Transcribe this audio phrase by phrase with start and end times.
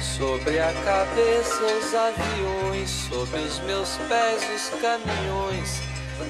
[0.00, 5.80] Sobre a cabeça os aviões, sob os meus pés os caminhões,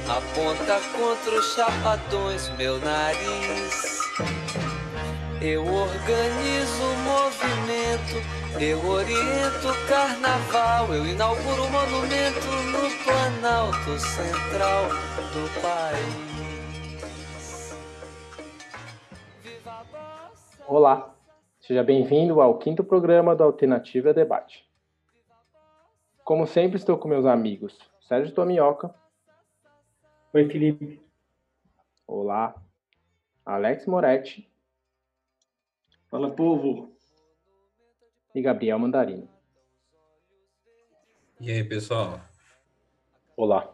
[0.09, 4.70] aponta contra os chapadões meu nariz.
[5.43, 8.21] Eu organizo o movimento,
[8.61, 14.91] eu oriento o carnaval, eu inauguro o monumento no Planalto Central
[15.33, 16.31] do país.
[20.69, 21.15] Olá,
[21.59, 24.69] seja bem-vindo ao quinto programa do Alternativa Debate.
[26.23, 28.95] Como sempre, estou com meus amigos Sérgio Tomioca.
[30.35, 31.03] Oi, Felipe.
[32.07, 32.55] Olá.
[33.47, 34.50] Alex Moretti.
[36.11, 36.93] Fala, povo.
[38.35, 39.29] E Gabriel Mandarino.
[41.41, 42.21] E aí, pessoal?
[43.37, 43.73] Olá.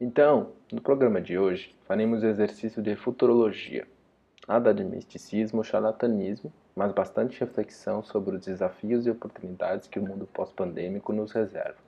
[0.00, 3.88] Então, no programa de hoje, faremos o exercício de futurologia.
[4.46, 10.06] Nada de misticismo ou charlatanismo, mas bastante reflexão sobre os desafios e oportunidades que o
[10.06, 11.80] mundo pós-pandêmico nos reserva.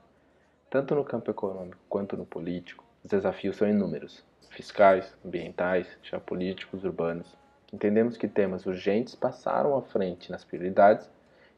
[0.69, 7.37] Tanto no campo econômico quanto no político, os desafios são inúmeros: fiscais, ambientais, geopolíticos, urbanos,
[7.73, 11.09] Entendemos que temas urgentes passaram à frente nas prioridades,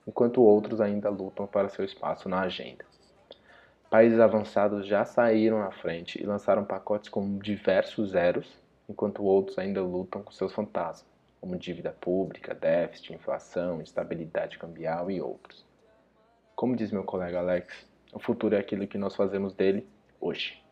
[0.08, 2.86] enquanto outros ainda lutam para seu espaço na agenda.
[3.90, 8.58] Países avançados já saíram à frente e lançaram pacotes com diversos zeros,
[8.88, 11.06] enquanto outros ainda lutam com seus fantasmas,
[11.42, 15.66] como dívida pública, déficit, inflação, instabilidade cambial e outros.
[16.56, 19.86] Como diz meu colega Alex, o futuro é aquilo que nós fazemos dele
[20.22, 20.64] hoje.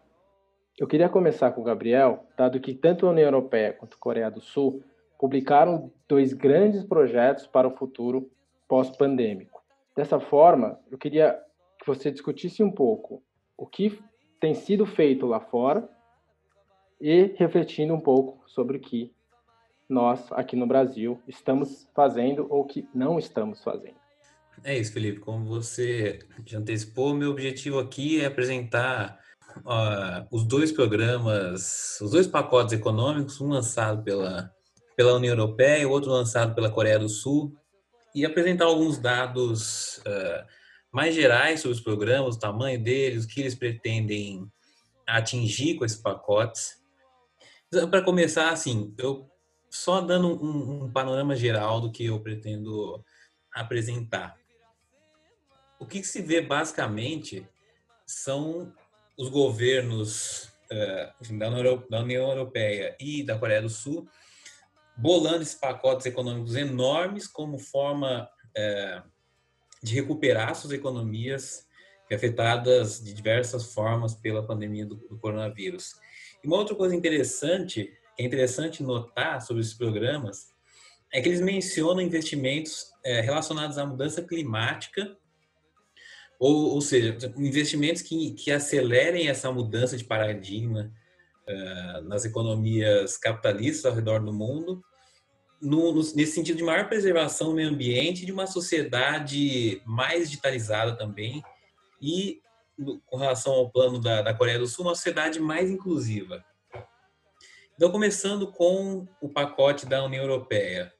[0.78, 4.31] Eu queria começar com o Gabriel, dado que tanto a União Europeia quanto a Coreia
[4.31, 4.81] do Sul
[5.23, 8.29] publicaram dois grandes projetos para o futuro
[8.67, 9.63] pós-pandêmico.
[9.95, 11.39] Dessa forma, eu queria
[11.79, 13.23] que você discutisse um pouco
[13.57, 13.97] o que
[14.38, 15.88] tem sido feito lá fora
[16.99, 19.13] e refletindo um pouco sobre o que
[19.88, 23.95] nós aqui no Brasil estamos fazendo ou que não estamos fazendo.
[24.62, 25.22] É isso, Felipe.
[25.22, 29.17] Como você já antecipou, meu objetivo aqui é apresentar
[29.59, 34.51] uh, os dois programas, os dois pacotes econômicos, um lançado pela
[34.96, 37.56] pela União Europeia outro lançado pela Coreia do Sul,
[38.14, 40.46] e apresentar alguns dados uh,
[40.92, 44.48] mais gerais sobre os programas, o tamanho deles, o que eles pretendem
[45.08, 46.81] atingir com esses pacotes.
[47.68, 49.28] Então, Para começar, assim, eu
[49.70, 53.04] só dando um, um panorama geral do que eu pretendo
[53.52, 54.38] apresentar.
[55.80, 57.48] O que se vê basicamente
[58.06, 58.72] são
[59.18, 64.08] os governos uh, da União Europeia e da Coreia do Sul
[64.96, 69.02] bolando esses pacotes econômicos enormes como forma é,
[69.81, 71.68] de recuperar suas economias
[72.14, 75.96] afetadas de diversas formas pela pandemia do, do, coronavírus.
[76.44, 80.48] E uma outra coisa interessante, é interessante notar sobre esses programas,
[81.12, 85.16] é que eles mencionam investimentos é, relacionados à mudança climática,
[86.40, 90.92] ou, ou seja, investimentos que, que acelerem essa mudança de paradigma
[92.06, 94.81] nas economias capitalistas ao redor do mundo,
[95.62, 101.42] no, nesse sentido de maior preservação do meio ambiente, de uma sociedade mais digitalizada também,
[102.02, 102.42] e
[103.06, 106.44] com relação ao plano da, da Coreia do Sul, uma sociedade mais inclusiva.
[107.75, 110.94] Então, começando com o pacote da União Europeia.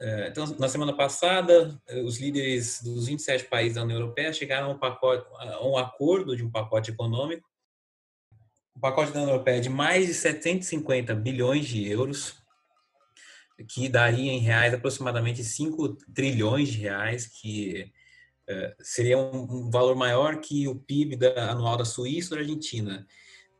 [0.00, 4.70] É, então, na semana passada, os líderes dos 27 países da União Europeia chegaram a
[4.70, 7.49] um, pacote, a um acordo de um pacote econômico
[8.80, 12.34] o pacote da União Europeia é de mais de 750 bilhões de euros,
[13.68, 17.92] que daria em reais aproximadamente 5 trilhões de reais, que
[18.48, 22.40] uh, seria um, um, valor maior que o PIB da, anual da Suíça e da
[22.40, 23.06] Argentina.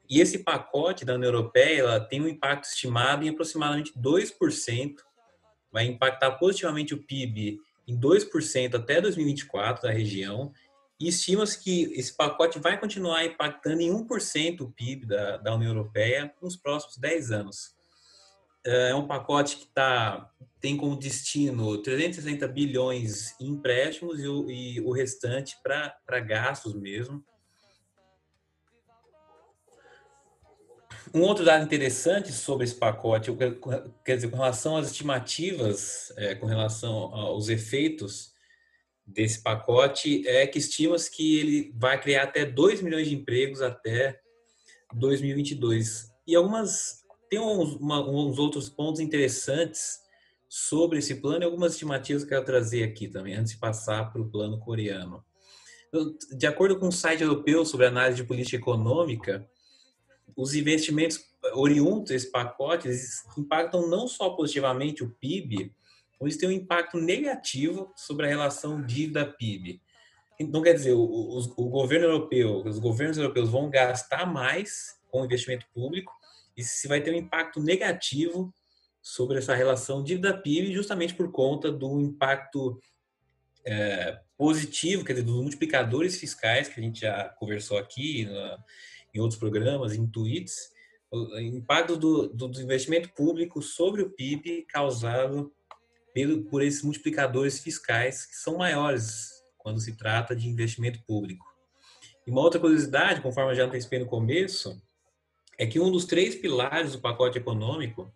[0.09, 4.95] E esse pacote da União Europeia ela tem um impacto estimado em aproximadamente 2%,
[5.71, 10.51] vai impactar positivamente o PIB em 2% até 2024 da região
[11.09, 16.35] estima-se que esse pacote vai continuar impactando em 1% o PIB da, da União Europeia
[16.43, 17.75] nos próximos 10 anos.
[18.65, 20.31] É, é um pacote que tá,
[20.61, 27.25] tem como destino 360 bilhões em empréstimos e o, e o restante para gastos mesmo.
[31.15, 33.33] Um outro dado interessante sobre esse pacote,
[34.05, 38.30] quer dizer, com relação às estimativas, é, com relação aos efeitos
[39.13, 44.21] desse pacote é que estima-se que ele vai criar até 2 milhões de empregos até
[44.95, 46.11] 2022.
[46.27, 50.01] E algumas tem uns, uma, uns outros pontos interessantes
[50.49, 54.13] sobre esse plano e algumas estimativas que eu quero trazer aqui também, antes de passar
[54.13, 55.25] para o plano coreano.
[56.37, 59.49] De acordo com o site europeu sobre análise de política econômica,
[60.37, 61.21] os investimentos
[61.55, 62.89] oriundos desse pacote
[63.39, 65.73] impactam não só positivamente o PIB,
[66.21, 69.81] mas têm um impacto negativo sobre a relação dívida-PIB.
[70.39, 75.25] Então, quer dizer, o, o, o, governo europeu, os governos europeus vão gastar mais com
[75.25, 76.13] investimento público
[76.57, 78.53] e se vai ter um impacto negativo
[79.03, 82.81] sobre essa relação dívida-PIB, justamente por conta do impacto
[83.65, 88.59] é, positivo, quer dizer, dos multiplicadores fiscais que a gente já conversou aqui na,
[89.15, 90.71] em outros programas, em tweets,
[91.11, 95.53] o impacto do, do investimento público sobre o PIB causado
[96.13, 101.47] pelo, por esses multiplicadores fiscais que são maiores quando se trata de investimento público.
[102.27, 104.81] E uma outra curiosidade, conforme eu já antecipei no começo,
[105.59, 108.13] é que um dos três pilares do pacote econômico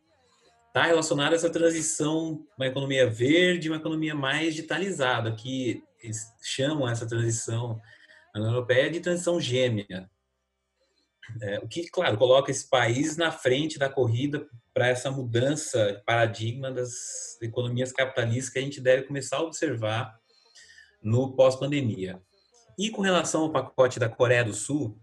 [0.69, 6.89] está relacionado a essa transição, uma economia verde, uma economia mais digitalizada, que eles chamam
[6.89, 7.81] essa transição
[8.35, 10.11] na União Europeia de transição gêmea.
[11.41, 16.71] É, o que, claro, coloca esse país na frente da corrida para essa mudança paradigma
[16.71, 20.19] das economias capitalistas que a gente deve começar a observar
[21.03, 22.21] no pós-pandemia.
[22.79, 24.99] E com relação ao pacote da Coreia do Sul,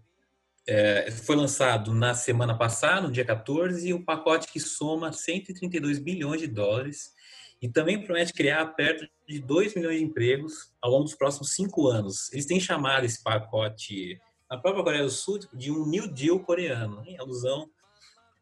[0.66, 5.98] é, foi lançado na semana passada, no dia 14, e um pacote que soma 132
[5.98, 7.12] bilhões de dólares
[7.60, 11.86] e também promete criar perto de 2 milhões de empregos ao longo dos próximos cinco
[11.88, 12.32] anos.
[12.32, 14.20] Eles têm chamado esse pacote
[14.52, 17.70] a própria Coreia do Sul de um New Deal coreano, em alusão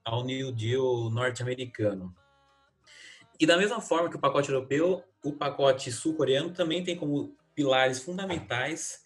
[0.05, 2.13] ao New Deal norte-americano.
[3.39, 8.01] E da mesma forma que o pacote europeu, o pacote sul-coreano também tem como pilares
[8.01, 9.05] fundamentais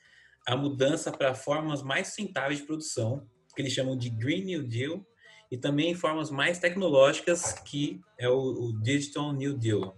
[0.49, 5.05] a mudança para formas mais sustentáveis de produção, que eles chamam de Green New Deal,
[5.51, 9.95] e também formas mais tecnológicas, que é o, o Digital New Deal.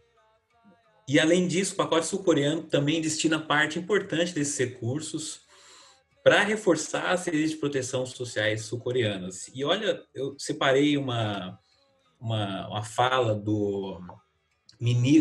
[1.07, 5.46] E além disso, o pacote sul-coreano também destina parte importante desses recursos
[6.27, 9.49] para reforçar as leis de proteção sociais sul-coreanas.
[9.55, 11.57] E olha, eu separei uma,
[12.21, 14.01] uma, uma fala do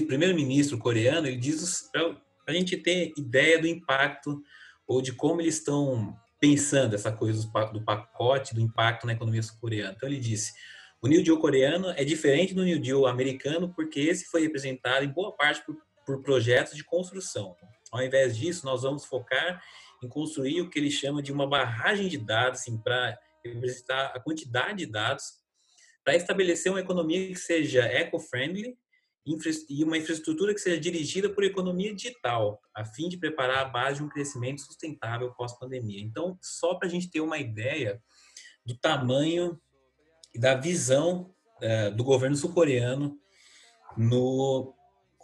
[0.08, 2.16] primeiro-ministro coreano, ele diz para
[2.48, 4.42] a gente ter ideia do impacto
[4.88, 9.94] ou de como eles estão pensando essa coisa do pacote, do impacto na economia sul-coreana.
[9.96, 10.54] Então ele disse,
[11.04, 15.10] o New Deal coreano é diferente do New Deal americano porque esse foi representado em
[15.10, 17.56] boa parte por, por projetos de construção.
[17.92, 19.62] Ao invés disso, nós vamos focar
[20.04, 24.20] em construir o que ele chama de uma barragem de dados, assim, para representar a
[24.20, 25.24] quantidade de dados,
[26.04, 28.78] para estabelecer uma economia que seja eco-friendly
[29.70, 33.98] e uma infraestrutura que seja dirigida por economia digital, a fim de preparar a base
[33.98, 36.00] de um crescimento sustentável pós-pandemia.
[36.00, 38.00] Então, só para a gente ter uma ideia
[38.64, 39.60] do tamanho
[40.34, 43.18] e da visão é, do governo sul-coreano
[43.98, 44.75] no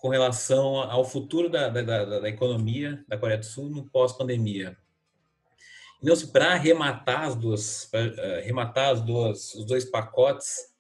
[0.01, 4.75] com relação ao futuro da, da, da, da economia da Coreia do Sul no pós-pandemia.
[6.01, 10.71] Então, para arrematar as duas, uh, arrematar as duas, os dois pacotes,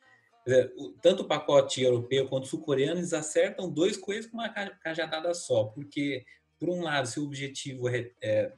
[1.03, 6.25] tanto o pacote europeu quanto sul-coreano, eles acertam dois coisas com uma cajadada só, porque,
[6.59, 8.51] por um lado, se o objetivo é, é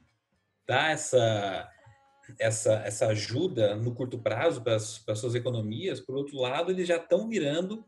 [0.66, 1.70] dar essa,
[2.40, 6.88] essa, essa ajuda no curto prazo para para as suas economias, por outro lado, eles
[6.88, 7.86] já estão virando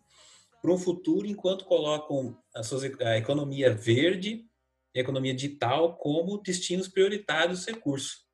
[0.65, 4.47] para um futuro enquanto colocam a, sua, a economia verde
[4.95, 8.25] e a economia digital como destinos prioritários dos recursos.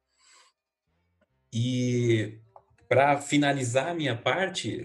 [1.53, 2.39] E
[2.87, 4.81] para finalizar a minha parte,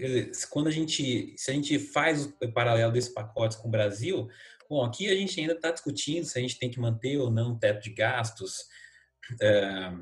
[0.49, 4.27] quando a gente, se a gente faz o paralelo desse pacote com o Brasil,
[4.69, 7.53] bom, aqui a gente ainda está discutindo se a gente tem que manter ou não
[7.53, 8.65] o teto de gastos.
[9.41, 9.93] É,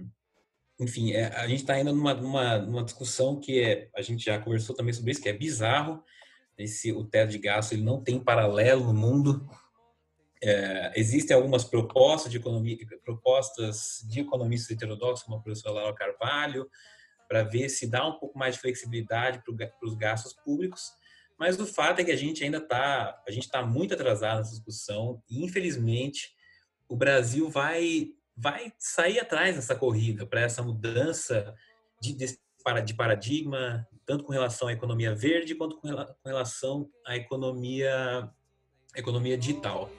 [0.79, 4.39] enfim, é, a gente está ainda numa, numa, numa, discussão que é, a gente já
[4.39, 6.03] conversou também sobre isso, que é bizarro,
[6.57, 9.47] esse o teto de gasto ele não tem paralelo no mundo.
[10.43, 16.69] É, existem algumas propostas de economia, propostas de economistas heterodoxos, como a professora Laura Carvalho,
[17.27, 20.91] para ver se dá um pouco mais de flexibilidade para os gastos públicos.
[21.37, 24.51] Mas o fato é que a gente ainda está, a gente está muito atrasado nessa
[24.51, 25.21] discussão.
[25.29, 26.33] E, infelizmente,
[26.87, 31.55] o Brasil vai vai sair atrás nessa corrida para essa mudança
[32.01, 35.87] de, de paradigma, tanto com relação à economia verde quanto com
[36.25, 38.29] relação à economia,
[38.95, 39.89] economia digital.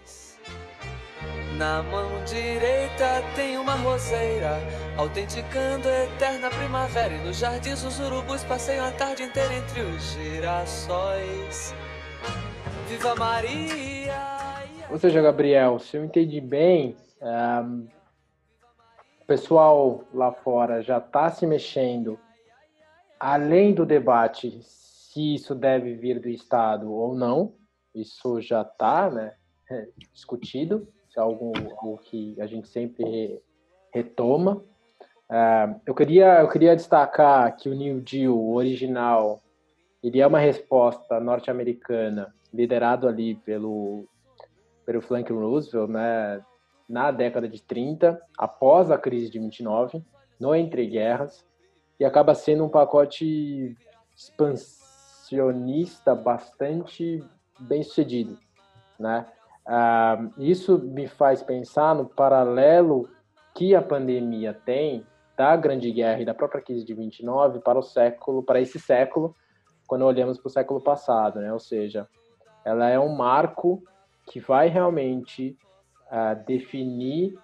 [1.56, 4.58] Na mão direita tem uma roseira,
[4.96, 7.14] autenticando a eterna primavera.
[7.14, 11.74] E nos jardins os urubus passeiam a tarde inteira entre os girassóis.
[12.88, 14.36] Viva Maria!
[14.90, 17.88] Ou seja, Gabriel, se eu entendi bem, um,
[19.22, 22.18] o pessoal lá fora já está se mexendo
[23.26, 27.54] além do debate se isso deve vir do Estado ou não,
[27.92, 29.34] isso já está né,
[30.12, 33.42] discutido, isso é algo, algo, que a gente sempre
[33.92, 34.62] retoma.
[35.28, 39.42] Uh, eu, queria, eu queria destacar que o New Deal o original
[40.04, 44.06] ele é uma resposta norte-americana liderado ali pelo
[44.84, 46.40] pelo Franklin Roosevelt, né,
[46.88, 50.00] na década de 30, após a crise de 29,
[50.38, 51.44] no entre guerras,
[51.98, 53.76] e acaba sendo um pacote
[54.14, 57.24] expansionista bastante
[57.58, 58.38] bem sucedido,
[58.98, 59.26] né?
[59.66, 63.08] Uh, isso me faz pensar no paralelo
[63.54, 65.04] que a pandemia tem
[65.36, 69.34] da Grande Guerra e da própria crise de 29 para o século, para esse século,
[69.86, 71.52] quando olhamos para o século passado, né?
[71.52, 72.08] Ou seja,
[72.64, 73.82] ela é um marco
[74.26, 75.56] que vai realmente
[76.10, 77.38] uh, definir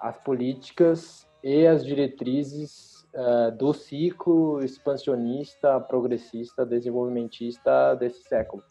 [0.00, 8.62] as políticas e as diretrizes uh, do ciclo expansionista, progressista, desenvolvimentista desse século.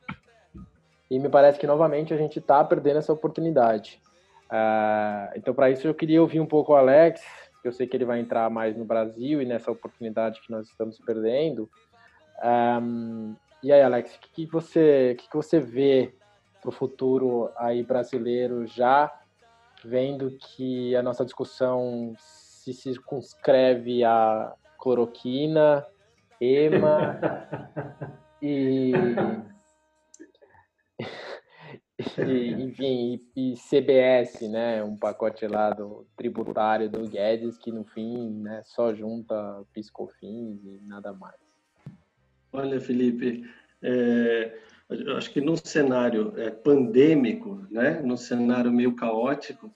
[1.09, 4.01] E me parece que novamente a gente está perdendo essa oportunidade.
[4.45, 7.21] Uh, então, para isso, eu queria ouvir um pouco o Alex,
[7.61, 10.67] que eu sei que ele vai entrar mais no Brasil e nessa oportunidade que nós
[10.67, 11.69] estamos perdendo.
[12.43, 16.13] Um, e aí, Alex, o que, que, você, que, que você vê
[16.61, 19.13] para o futuro aí brasileiro já
[19.83, 22.13] vendo que a nossa discussão
[22.67, 25.85] se circunscreve a cloroquina,
[26.41, 27.19] EMA
[28.41, 28.91] e,
[32.17, 37.85] e enfim, e, e, CBS, né, um pacote lá do tributário do Guedes que no
[37.85, 41.39] fim, né, só junta piscofins e nada mais.
[42.51, 43.49] Olha, Felipe,
[43.81, 44.59] é,
[45.17, 49.71] acho que num cenário é, pandêmico, né, num cenário meio caótico,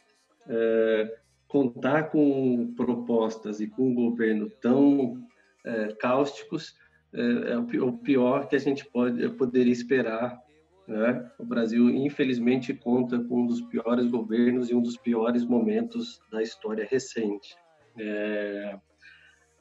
[0.48, 1.21] é,
[1.52, 5.22] contar com propostas e com um governo tão
[5.66, 6.76] é, cáusticos
[7.14, 10.42] é, é, o pior que a gente pode poderia esperar.
[10.88, 11.30] Né?
[11.38, 16.42] O Brasil, infelizmente, conta com um dos piores governos e um dos piores momentos da
[16.42, 17.56] história recente.
[17.98, 18.80] É,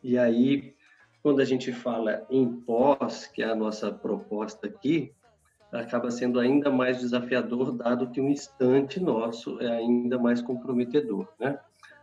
[0.02, 0.74] e aí,
[1.22, 5.12] quando a gente fala em pós, que é a nossa proposta aqui,
[5.72, 11.58] acaba sendo ainda mais desafiador, dado que um instante nosso é ainda mais comprometedor, né?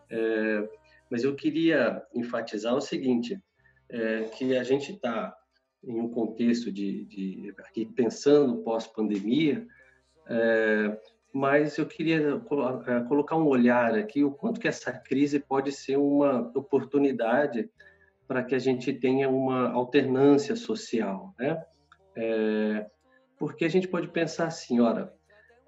[0.09, 0.69] É,
[1.09, 3.41] mas eu queria enfatizar o seguinte,
[3.89, 5.35] é, que a gente está
[5.83, 9.65] em um contexto de, de aqui pensando pós-pandemia,
[10.27, 10.99] é,
[11.31, 12.41] mas eu queria
[12.87, 17.69] é, colocar um olhar aqui o quanto que essa crise pode ser uma oportunidade
[18.27, 21.63] para que a gente tenha uma alternância social, né?
[22.15, 22.85] É,
[23.37, 25.13] porque a gente pode pensar assim, ora,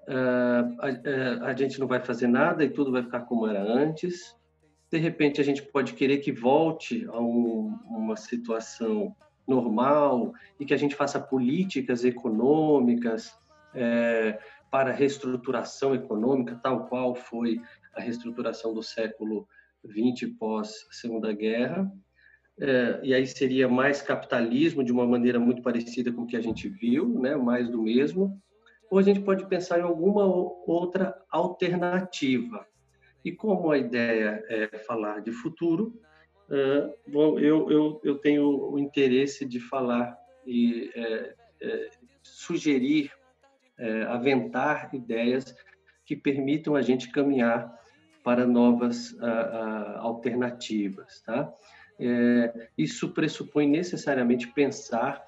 [0.08, 3.62] uh, a, uh, a, gente não vai fazer nada e tudo vai ficar como era
[3.62, 4.36] antes.
[4.90, 9.14] De repente, a gente pode querer que volte a um, uma situação
[9.46, 13.36] normal e que a gente faça políticas econômicas
[13.74, 14.38] é,
[14.70, 17.60] para reestruturação econômica, tal qual foi
[17.94, 19.46] a reestruturação do século
[19.86, 21.90] XX pós Segunda Guerra.
[22.60, 26.40] É, e aí seria mais capitalismo de uma maneira muito parecida com o que a
[26.42, 28.40] gente viu, né, mais do mesmo,
[28.90, 32.66] ou a gente pode pensar em alguma outra alternativa.
[33.24, 35.94] E como a ideia é falar de futuro,
[37.06, 41.90] bom, eu, eu, eu tenho o interesse de falar e é, é,
[42.22, 43.12] sugerir,
[43.78, 45.54] é, aventar ideias
[46.04, 47.78] que permitam a gente caminhar
[48.24, 49.16] para novas
[49.98, 51.54] alternativas, tá?
[52.00, 55.22] é, isso pressupõe necessariamente pensar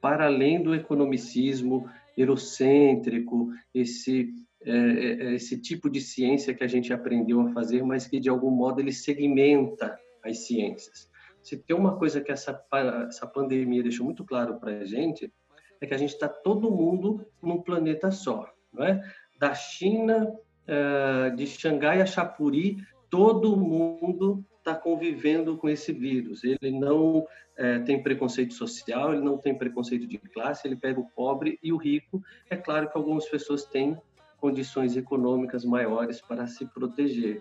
[0.00, 6.92] para além do economicismo eurocêntrico, esse, é, é, esse tipo de ciência que a gente
[6.92, 11.10] aprendeu a fazer, mas que de algum modo ele segmenta as ciências.
[11.42, 12.58] Se tem uma coisa que essa,
[13.08, 15.32] essa pandemia deixou muito claro para a gente,
[15.80, 19.02] é que a gente está todo mundo num planeta só, não é?
[19.38, 20.32] Da China,
[20.66, 22.78] é, de Xangai a Chapuri,
[23.14, 26.42] todo mundo está convivendo com esse vírus.
[26.42, 27.24] Ele não
[27.56, 31.72] é, tem preconceito social, ele não tem preconceito de classe, ele pega o pobre e
[31.72, 32.20] o rico.
[32.50, 33.96] É claro que algumas pessoas têm
[34.40, 37.40] condições econômicas maiores para se proteger.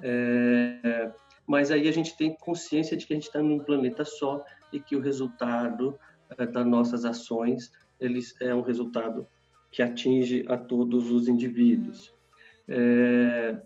[0.00, 1.10] É,
[1.44, 4.40] mas aí a gente tem consciência de que a gente está num planeta só
[4.72, 5.98] e que o resultado
[6.38, 9.26] é, das nossas ações eles, é um resultado
[9.68, 12.14] que atinge a todos os indivíduos.
[12.68, 13.60] É,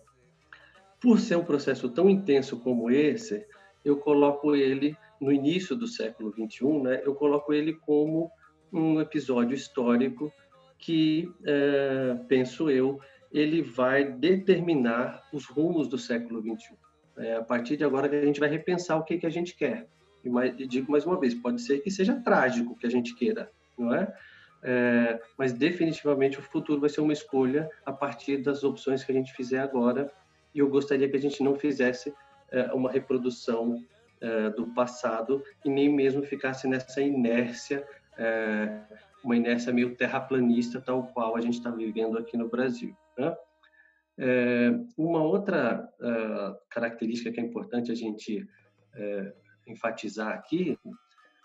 [1.07, 3.47] por ser um processo tão intenso como esse,
[3.85, 7.01] eu coloco ele no início do século 21, né?
[7.05, 8.29] Eu coloco ele como
[8.73, 10.33] um episódio histórico
[10.77, 12.99] que, é, penso eu,
[13.33, 16.77] ele vai determinar os rumos do século 21.
[17.19, 19.87] É a partir de agora a gente vai repensar o que que a gente quer.
[20.25, 23.15] E, mais, e digo mais uma vez, pode ser que seja trágico que a gente
[23.15, 23.49] queira,
[23.79, 24.13] não é?
[24.65, 25.21] é?
[25.39, 29.33] Mas definitivamente o futuro vai ser uma escolha a partir das opções que a gente
[29.35, 30.13] fizer agora
[30.57, 32.15] e eu gostaria que a gente não fizesse
[32.51, 33.85] é, uma reprodução
[34.23, 37.87] é, do passado e nem mesmo ficasse nessa inércia,
[38.17, 38.81] é,
[39.23, 42.97] uma inércia meio terraplanista, tal qual a gente está vivendo aqui no Brasil.
[43.19, 43.37] Né?
[44.97, 45.93] Uma outra
[46.71, 48.49] característica que é importante a gente
[49.67, 50.79] enfatizar aqui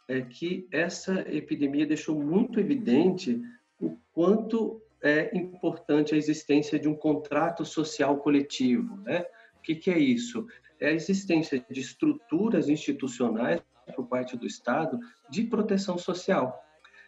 [0.07, 3.41] é que essa epidemia deixou muito evidente
[3.77, 8.97] o quanto é importante a existência de um contrato social coletivo.
[8.97, 9.25] Né?
[9.57, 10.45] O que, que é isso?
[10.79, 13.61] É a existência de estruturas institucionais
[13.95, 16.63] por parte do Estado de proteção social.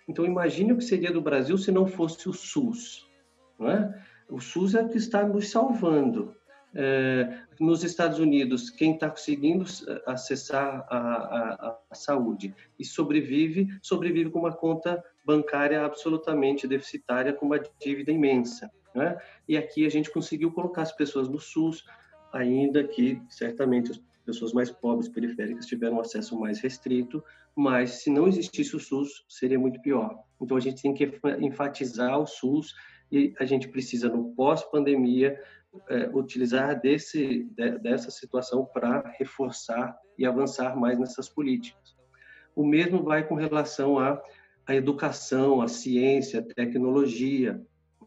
[0.08, 3.10] Então, imagine o que seria do Brasil se não fosse o SUS.
[3.58, 4.04] Não é?
[4.30, 6.36] O SUS é o que está nos salvando.
[6.76, 9.66] É, nos Estados Unidos, quem está conseguindo
[10.06, 17.46] acessar a, a, a, saúde e sobrevive, sobrevive com uma conta bancária absolutamente deficitária, com
[17.46, 18.72] uma dívida imensa.
[18.94, 19.18] Né?
[19.48, 21.86] E aqui a gente conseguiu colocar as pessoas no SUS,
[22.32, 27.24] ainda que certamente as pessoas mais pobres, periféricas, tiveram acesso mais restrito,
[27.56, 30.18] mas se não existisse o SUS, seria muito pior.
[30.42, 32.74] Então a gente tem que enfatizar o SUS
[33.12, 35.40] e a gente precisa, no pós-pandemia,
[35.90, 41.96] é, utilizar desse, de, dessa situação para reforçar e avançar mais nessas políticas.
[42.56, 44.22] O mesmo vai com relação à,
[44.68, 47.60] à educação, à ciência, à tecnologia.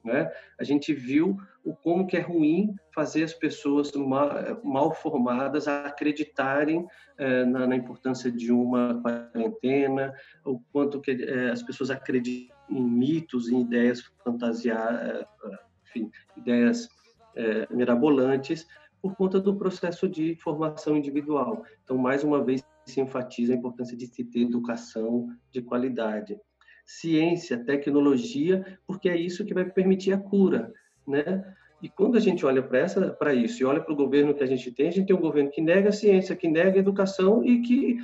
[0.05, 0.31] Né?
[0.59, 4.31] A gente viu o como que é ruim fazer as pessoas mal,
[4.63, 6.87] mal formadas acreditarem
[7.19, 12.83] é, na, na, importância de uma quarentena, o quanto que é, as pessoas acreditam em
[12.83, 16.89] mitos, em ideias fantasiadas, eh, enfim, ideias
[17.37, 18.66] é, mirabolantes,
[19.00, 21.62] por conta do processo de formação individual.
[21.85, 26.38] Então, mais uma vez, se enfatiza a importância de se ter educação de qualidade.
[26.85, 30.73] Ciência, tecnologia, porque é isso que vai permitir a cura,
[31.07, 31.45] né?
[31.83, 34.73] E quando a gente olha para isso e olha para o governo que a gente
[34.73, 37.61] tem, a gente tem um governo que nega a ciência, que nega a educação e
[37.61, 37.99] que,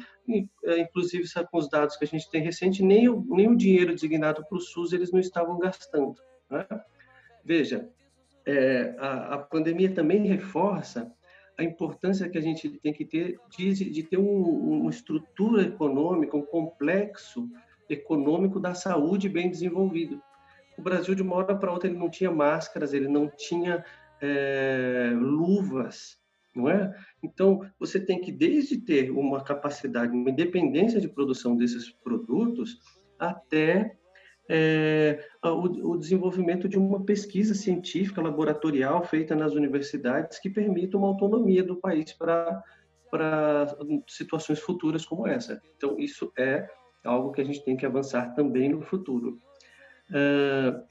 [0.64, 3.94] é, inclusive, com os dados que a gente tem recente, nem o, nem o dinheiro
[3.94, 6.14] designado para o SUS eles não estavam gastando.
[6.50, 6.66] Né?
[7.42, 7.88] Veja,
[8.46, 11.12] é, a, a, pandemia também reforça
[11.58, 14.42] a importância que a gente tem que ter de, de ter um,
[14.80, 17.48] uma estrutura econômica, um complexo
[17.88, 20.20] econômico da saúde bem desenvolvido
[20.76, 23.84] o Brasil, de uma hora para outra, ele não tinha máscaras, ele não tinha
[24.20, 26.18] é, luvas,
[26.54, 26.94] não é?
[27.22, 32.78] Então, você tem que, desde ter uma capacidade, uma independência de produção desses produtos,
[33.18, 33.96] até
[34.54, 41.08] é, o, o, desenvolvimento de uma pesquisa científica laboratorial feita nas universidades que permita uma
[41.08, 42.62] autonomia do país para
[43.10, 43.66] para
[44.08, 45.60] situações futuras como essa.
[45.76, 46.66] Então, isso é
[47.04, 49.38] algo que a gente tem que avançar também no futuro.
[50.08, 50.82] Uh,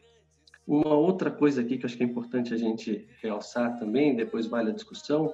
[0.67, 4.45] uma outra coisa aqui que eu acho que é importante a gente realçar também, depois
[4.45, 5.33] vale a discussão,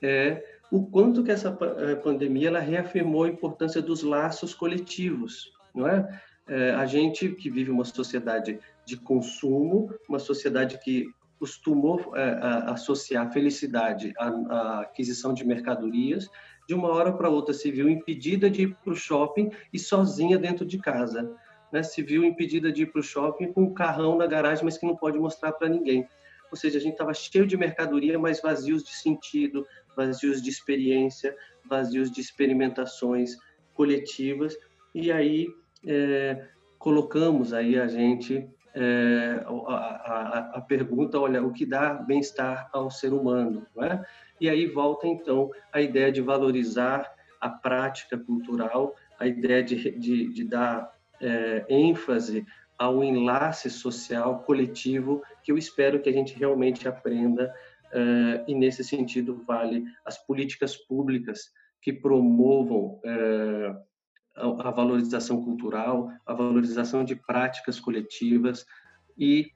[0.00, 5.86] é o quanto que essa eh, pandemia ela reafirmou a importância dos laços coletivos, não
[5.86, 6.08] é?
[6.52, 11.06] É a gente que vive uma sociedade de consumo, uma sociedade que
[11.38, 12.38] costumou é,
[12.70, 16.28] associar felicidade à, à aquisição de mercadorias,
[16.68, 20.38] de uma hora para outra se viu impedida de ir para o shopping e sozinha
[20.38, 21.34] dentro de casa
[21.72, 24.76] né, se viu impedida de ir para o shopping com um carrão na garagem, mas
[24.76, 26.06] que não pode mostrar para ninguém.
[26.50, 31.34] Ou seja, a gente estava cheio de mercadoria, mas vazios de sentido, vazios de experiência,
[31.64, 33.36] vazios de experimentações
[33.72, 34.54] coletivas.
[34.94, 35.48] E aí
[35.86, 42.70] é, colocamos aí a gente é, a, a, a, pergunta, olha, o que dá bem-estar
[42.72, 44.02] ao ser humano, né?
[44.40, 50.32] E aí volta então a ideia de valorizar a prática cultural, a ideia de, de,
[50.32, 52.46] de dar é, ênfase
[52.78, 57.54] ao enlace social coletivo que eu espero que a gente realmente aprenda
[57.92, 63.76] é, e nesse sentido vale as políticas públicas que promovam é,
[64.34, 68.64] a, valorização cultural, a valorização de práticas coletivas
[69.18, 69.50] e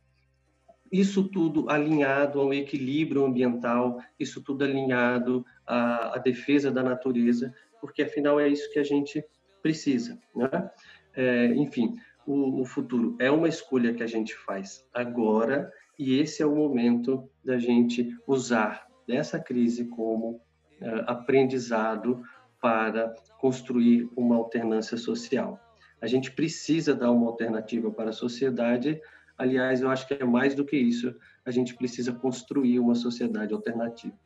[0.92, 8.02] isso tudo alinhado ao equilíbrio ambiental, isso tudo alinhado à, à defesa da natureza, porque
[8.02, 9.24] afinal é isso que a gente
[9.62, 10.70] precisa, né?
[11.14, 16.42] É, enfim, o, o futuro é uma escolha que a gente faz agora e esse
[16.42, 20.32] é o momento da gente usar dessa crise como
[20.80, 22.22] uh, aprendizado
[22.60, 25.60] para construir uma alternância social.
[26.00, 29.00] A gente precisa dar uma alternativa para a sociedade.
[29.38, 31.14] Aliás, eu acho que é mais do que isso.
[31.44, 34.16] A gente precisa construir uma sociedade alternativa.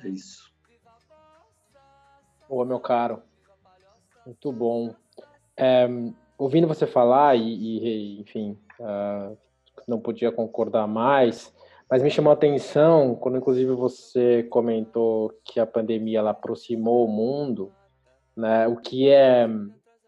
[0.00, 0.52] É isso.
[2.48, 3.22] Ô, meu caro,
[4.26, 4.94] muito bom.
[5.56, 5.88] É,
[6.36, 9.36] ouvindo você falar, e, e enfim, uh,
[9.86, 11.54] não podia concordar mais,
[11.92, 17.12] Mas me chamou a atenção quando, inclusive, você comentou que a pandemia ela aproximou o
[17.12, 17.70] mundo,
[18.34, 18.66] né?
[18.66, 19.46] O que é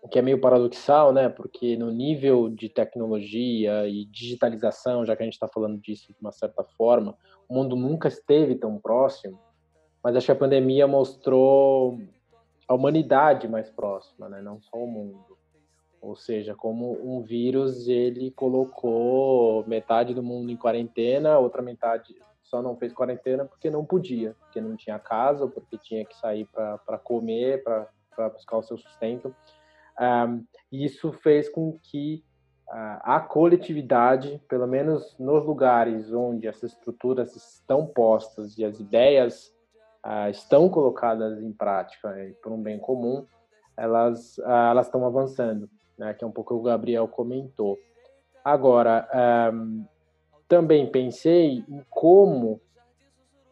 [0.00, 1.28] o que é meio paradoxal, né?
[1.28, 6.16] Porque no nível de tecnologia e digitalização, já que a gente está falando disso de
[6.22, 9.38] uma certa forma, o mundo nunca esteve tão próximo.
[10.02, 11.98] Mas acho que a pandemia mostrou
[12.66, 14.40] a humanidade mais próxima, né?
[14.40, 15.33] Não só o mundo.
[16.04, 22.60] Ou seja, como um vírus, ele colocou metade do mundo em quarentena, outra metade só
[22.60, 26.98] não fez quarentena porque não podia, porque não tinha casa, porque tinha que sair para
[26.98, 29.34] comer, para buscar o seu sustento.
[29.98, 32.22] Um, isso fez com que
[32.68, 39.54] uh, a coletividade, pelo menos nos lugares onde essas estruturas estão postas e as ideias
[40.04, 43.26] uh, estão colocadas em prática uh, por um bem comum,
[43.74, 47.78] elas elas estão avançando né, que é um pouco o Gabriel comentou.
[48.44, 49.08] Agora,
[49.52, 49.84] um,
[50.48, 52.60] também pensei em como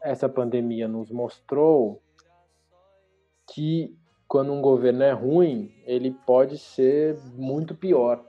[0.02, 2.02] essa pandemia nos mostrou
[3.52, 8.24] que quando um governo é ruim, ele pode ser muito pior.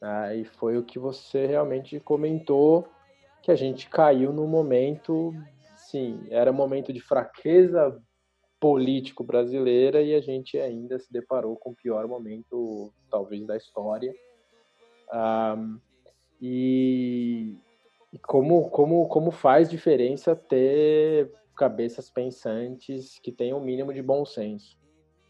[0.00, 0.36] Né?
[0.36, 2.86] E foi o que você realmente comentou,
[3.42, 5.34] que a gente caiu no momento,
[5.76, 8.00] sim, era momento de fraqueza
[8.64, 14.10] político brasileira e a gente ainda se deparou com o pior momento, talvez, da história.
[15.12, 15.78] Um,
[16.40, 17.58] e,
[18.10, 24.00] e como, como, como faz diferença ter cabeças pensantes que tenham o um mínimo de
[24.00, 24.78] bom senso.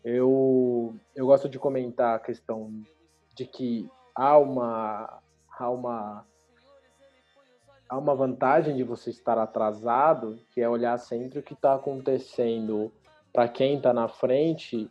[0.04, 2.70] Eu, eu gosto de comentar a questão
[3.34, 5.20] de que há uma,
[5.58, 6.24] há uma
[7.88, 12.92] há uma vantagem de você estar atrasado, que é olhar sempre o que está acontecendo
[13.34, 14.88] para quem está na frente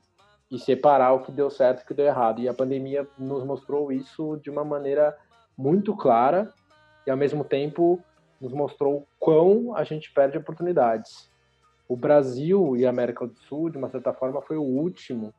[0.51, 2.41] e separar o que deu certo e o que deu errado.
[2.41, 5.17] E a pandemia nos mostrou isso de uma maneira
[5.57, 6.53] muito clara
[7.07, 8.03] e, ao mesmo tempo,
[8.41, 11.31] nos mostrou quão a gente perde oportunidades.
[11.87, 15.33] O Brasil e a América do Sul, de uma certa forma, foi o último,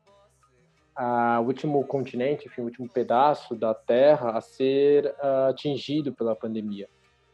[0.97, 6.35] a, o último continente, enfim, o último pedaço da Terra a ser uh, atingido pela
[6.35, 6.89] pandemia.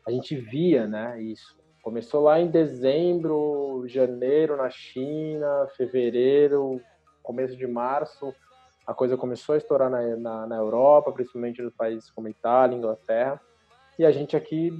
[0.04, 1.59] A gente via, né, isso.
[1.82, 6.80] Começou lá em dezembro, janeiro na China, fevereiro,
[7.22, 8.34] começo de março,
[8.86, 13.40] a coisa começou a estourar na, na, na Europa, principalmente nos países como Itália, Inglaterra,
[13.98, 14.72] e a gente aqui,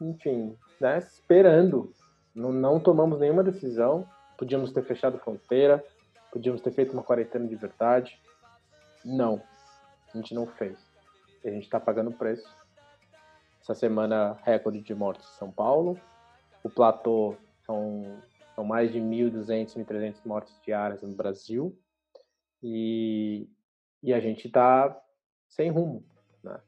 [0.00, 1.92] enfim, né, esperando.
[2.34, 4.06] Não, não tomamos nenhuma decisão,
[4.38, 5.84] podíamos ter fechado fronteira,
[6.30, 8.20] podíamos ter feito uma quarentena de verdade.
[9.04, 9.42] Não,
[10.14, 10.78] a gente não fez.
[11.42, 12.48] E a gente está pagando preço.
[13.60, 15.98] Essa semana, recorde de mortes em São Paulo,
[16.62, 18.22] o platô são,
[18.54, 21.76] são mais de 1.200, 1.300 mortes diárias no Brasil
[22.62, 23.48] e,
[24.02, 24.96] e a gente está
[25.48, 26.04] sem rumo.
[26.42, 26.54] Né?
[26.54, 26.60] Uh,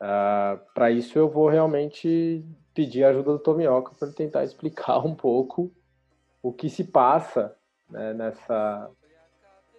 [0.00, 2.44] ah, Para isso, eu vou realmente
[2.74, 5.72] pedir a ajuda do Tomioka para tentar explicar um pouco
[6.42, 7.56] o que se passa
[7.88, 8.90] né, nessa,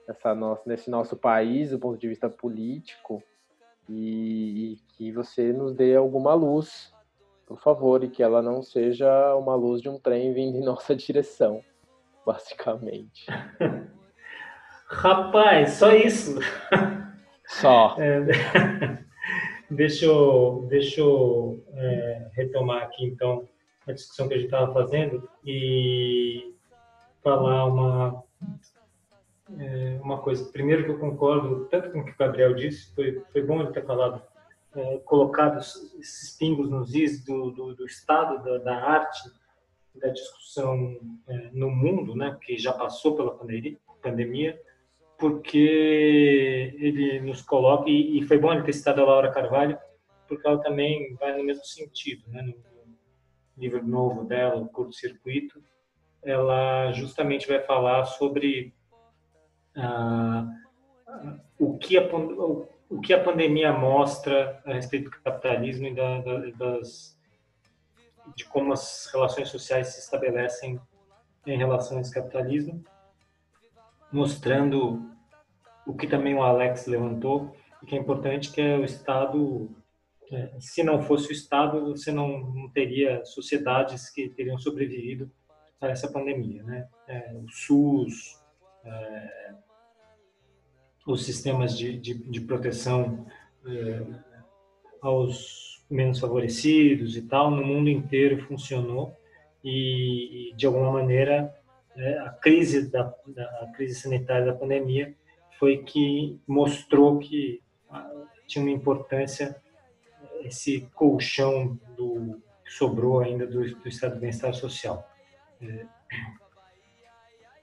[0.07, 3.21] nessa nossa, nesse nosso país, do ponto de vista político,
[3.87, 6.94] e, e que você nos dê alguma luz
[7.45, 10.95] por favor, e que ela não seja uma luz de um trem vindo em nossa
[10.95, 11.61] direção,
[12.25, 13.25] basicamente.
[14.87, 16.39] Rapaz, só isso.
[17.47, 17.95] Só.
[17.99, 18.25] É,
[19.69, 23.47] deixa eu, deixa eu é, retomar aqui, então,
[23.87, 26.55] a discussão que a gente estava fazendo e
[27.23, 28.23] falar uma,
[29.59, 30.51] é, uma coisa.
[30.51, 33.71] Primeiro que eu concordo tanto com o que o Gabriel disse, foi, foi bom ele
[33.71, 34.21] ter falado
[34.75, 39.29] é, colocados esses pingos nos is do, do, do estado da, da, arte,
[39.95, 43.37] da discussão é, no mundo, né, que já passou pela
[44.01, 44.59] pandemia,
[45.17, 49.77] porque ele nos coloca, e, e foi bom ele ter citado a Laura Carvalho,
[50.27, 52.55] porque ela também vai no mesmo sentido, né, no
[53.57, 55.63] livro novo dela, o Curto Circuito,
[56.21, 58.73] ela justamente vai falar sobre
[59.75, 60.47] ah,
[61.59, 62.09] o que a,
[63.01, 67.19] que a pandemia mostra a respeito do capitalismo e da, da, das,
[68.35, 70.79] de como as relações sociais se estabelecem
[71.45, 72.83] em relação a esse capitalismo,
[74.11, 75.11] mostrando
[75.85, 79.69] o que também o Alex levantou, e que é importante, que é o Estado,
[80.31, 85.31] é, se não fosse o Estado, você não, não, teria sociedades que teriam sobrevivido
[85.79, 86.63] a essa pandemia.
[86.63, 86.87] Né?
[87.07, 88.43] É, o SUS,
[88.83, 89.55] é,
[91.05, 93.25] os sistemas de, de, de proteção
[93.67, 94.01] é,
[95.01, 99.15] aos menos favorecidos e tal, no mundo inteiro funcionou
[99.63, 101.55] e, de alguma maneira,
[101.95, 105.13] é, a crise da, da a crise sanitária da pandemia
[105.59, 107.61] foi que mostrou que
[108.47, 109.55] tinha uma importância
[110.41, 115.09] esse colchão do, que sobrou ainda do, do estado de bem-estar social.
[115.61, 115.85] É,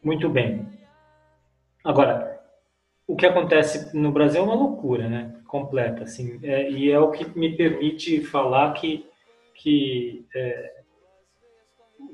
[0.02, 0.66] muito bem.
[1.85, 2.41] Agora,
[3.12, 5.37] o que acontece no Brasil é uma loucura, né?
[5.46, 6.40] Completa, assim.
[6.42, 9.07] É, e é o que me permite falar que,
[9.55, 10.81] que é,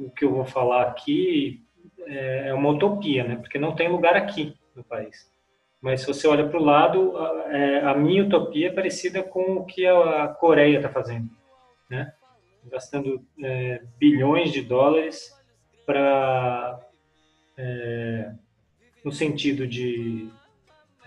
[0.00, 1.64] o que eu vou falar aqui
[2.04, 3.36] é, é uma utopia, né?
[3.36, 5.30] Porque não tem lugar aqui no país.
[5.80, 9.58] Mas se você olha para o lado, a, é, a, minha utopia é parecida com
[9.58, 11.30] o que a Coreia está fazendo,
[11.88, 12.12] né?
[12.64, 15.32] Gastando é, bilhões de dólares
[15.86, 16.80] para
[17.56, 18.32] é,
[19.04, 20.28] no sentido de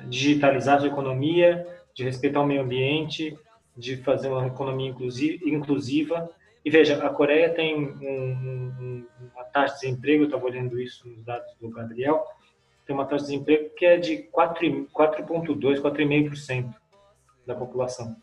[0.08, 3.38] digitalizar a economia, de respeitar o meio ambiente,
[3.76, 4.94] de fazer uma economia
[5.46, 6.30] inclusiva.
[6.64, 11.08] E veja, a Coreia tem um, um, uma taxa de desemprego, eu estava olhando isso
[11.08, 12.24] nos dados do Gabriel,
[12.86, 16.74] tem uma taxa de desemprego que é de 4,2%, 4,5%
[17.46, 18.16] da população.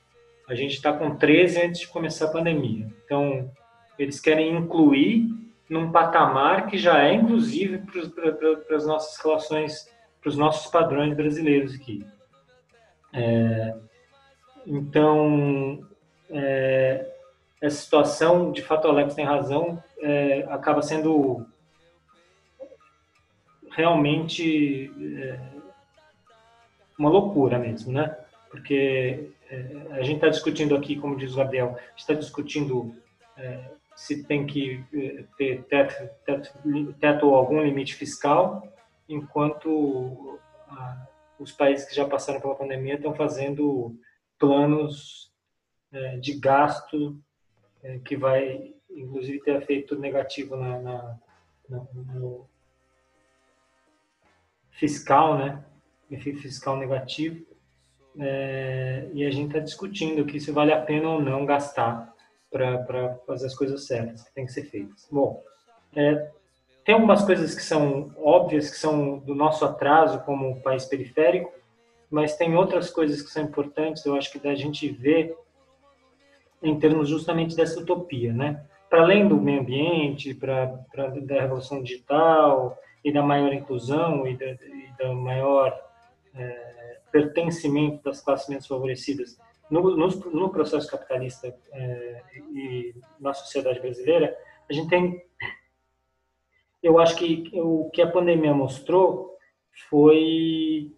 [0.48, 2.88] A gente está com 13 antes de começar a pandemia.
[3.04, 3.50] Então,
[3.98, 5.28] eles querem incluir
[5.68, 9.90] num patamar que já é inclusive para as nossas relações,
[10.28, 12.04] para os nossos padrões brasileiros aqui.
[13.12, 13.74] É,
[14.66, 15.82] então,
[16.28, 17.10] é,
[17.60, 21.46] essa situação, de fato, o Alex tem razão, é, acaba sendo
[23.70, 25.40] realmente é,
[26.98, 28.14] uma loucura mesmo, né?
[28.50, 32.94] Porque é, a gente está discutindo aqui, como diz o Gabriel, está discutindo
[33.36, 34.84] é, se tem que
[35.38, 36.52] ter teto, teto,
[37.00, 38.62] teto ou algum limite fiscal,
[39.08, 41.06] enquanto ah,
[41.38, 43.96] os países que já passaram pela pandemia estão fazendo
[44.38, 45.32] planos
[45.92, 47.18] eh, de gasto
[47.82, 51.18] eh, que vai, inclusive, ter efeito negativo na, na,
[51.68, 52.46] na no
[54.70, 55.64] fiscal, né?
[56.10, 57.46] Efeito fiscal negativo.
[58.20, 62.12] É, e a gente está discutindo que se vale a pena ou não gastar
[62.50, 65.06] para fazer as coisas certas que têm que ser feitas.
[65.10, 65.42] Bom,
[65.94, 66.30] é,
[66.88, 71.52] tem algumas coisas que são óbvias, que são do nosso atraso como país periférico,
[72.10, 75.36] mas tem outras coisas que são importantes, eu acho que da gente ver
[76.62, 78.64] em termos justamente dessa utopia, né?
[78.88, 80.64] Para além do meio ambiente, para
[81.20, 85.78] da revolução digital e da maior inclusão e da, e da maior
[86.34, 89.38] é, pertencimento das classes menos favorecidas
[89.70, 94.34] no, no, no processo capitalista é, e na sociedade brasileira,
[94.70, 95.22] a gente tem.
[96.82, 99.36] Eu acho que o que a pandemia mostrou
[99.88, 100.92] foi.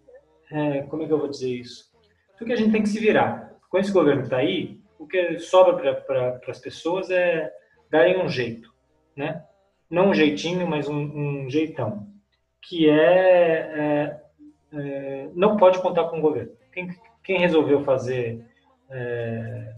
[0.51, 1.91] É, como é que eu vou dizer isso?
[2.37, 3.51] Tudo que a gente tem que se virar.
[3.69, 7.51] Com esse governo que está aí, o que sobra para as pessoas é
[7.89, 8.73] darem um jeito,
[9.15, 9.43] né?
[9.89, 12.07] Não um jeitinho, mas um, um jeitão.
[12.61, 14.21] Que é, é,
[14.73, 16.51] é, Não pode contar com o governo.
[16.71, 16.89] Quem,
[17.23, 18.45] quem resolveu fazer
[18.89, 19.73] é,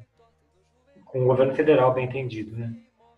[1.06, 2.56] com o governo federal, bem entendido.
[2.56, 2.76] Né?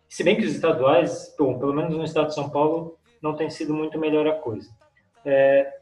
[0.09, 3.49] Se bem que os estaduais, bom, pelo menos no estado de São Paulo, não tem
[3.49, 4.69] sido muito melhor a coisa.
[5.23, 5.73] É,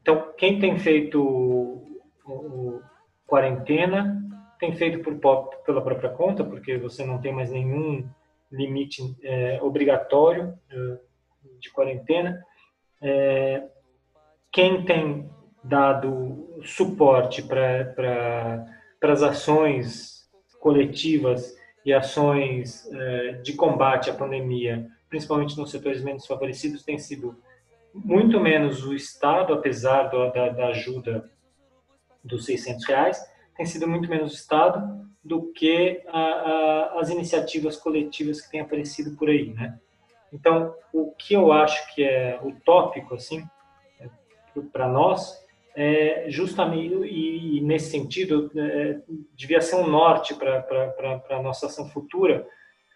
[0.00, 2.82] então, quem tem feito o, o,
[3.26, 4.20] quarentena
[4.58, 8.08] tem feito por, pela própria conta, porque você não tem mais nenhum
[8.50, 10.98] limite é, obrigatório é,
[11.58, 12.42] de quarentena.
[13.00, 13.64] É,
[14.50, 15.30] quem tem
[15.64, 18.66] dado suporte para
[19.02, 26.26] para as ações coletivas e ações eh, de combate à pandemia, principalmente nos setores menos
[26.26, 27.36] favorecidos, tem sido
[27.94, 31.30] muito menos o Estado, apesar do, da, da, ajuda
[32.24, 37.76] dos 600 reais, tem sido muito menos o Estado do que a, a, as iniciativas
[37.76, 39.78] coletivas que têm aparecido por aí, né?
[40.32, 43.44] Então, o que eu acho que é utópico, assim,
[44.00, 44.08] é,
[44.72, 45.41] para nós,
[45.74, 49.00] é, justamente, e, e, nesse sentido, é,
[49.34, 52.46] devia ser um norte para a nossa ação futura,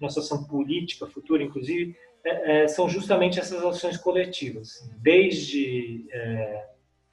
[0.01, 4.89] nossa ação política futura, inclusive, é, é são justamente essas ações coletivas.
[4.99, 6.67] Desde é,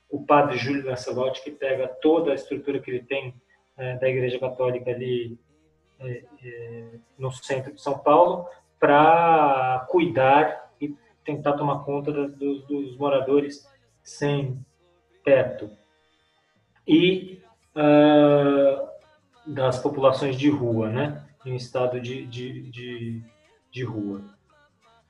[0.09, 3.33] o padre Júlio Lancelotti, que pega toda a estrutura que ele tem
[3.77, 5.37] é, da Igreja Católica ali
[7.17, 8.45] no centro de São Paulo,
[8.77, 13.65] para cuidar e tentar tomar conta dos, dos moradores
[14.03, 14.59] sem
[15.23, 15.69] teto
[16.87, 17.41] e
[17.75, 18.87] uh,
[19.45, 21.23] das populações de rua, né?
[21.45, 23.21] em estado de, de, de,
[23.71, 24.21] de rua.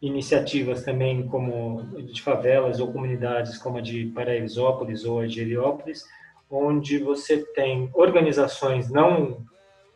[0.02, 6.04] Iniciativas também como de favelas ou comunidades como a de Paraisópolis ou a de Heliópolis,
[6.50, 9.46] onde você tem organizações não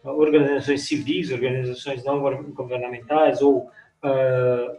[0.04, 2.22] organizações civis, organizações não
[2.54, 3.70] governamentais ou
[4.04, 4.78] uh,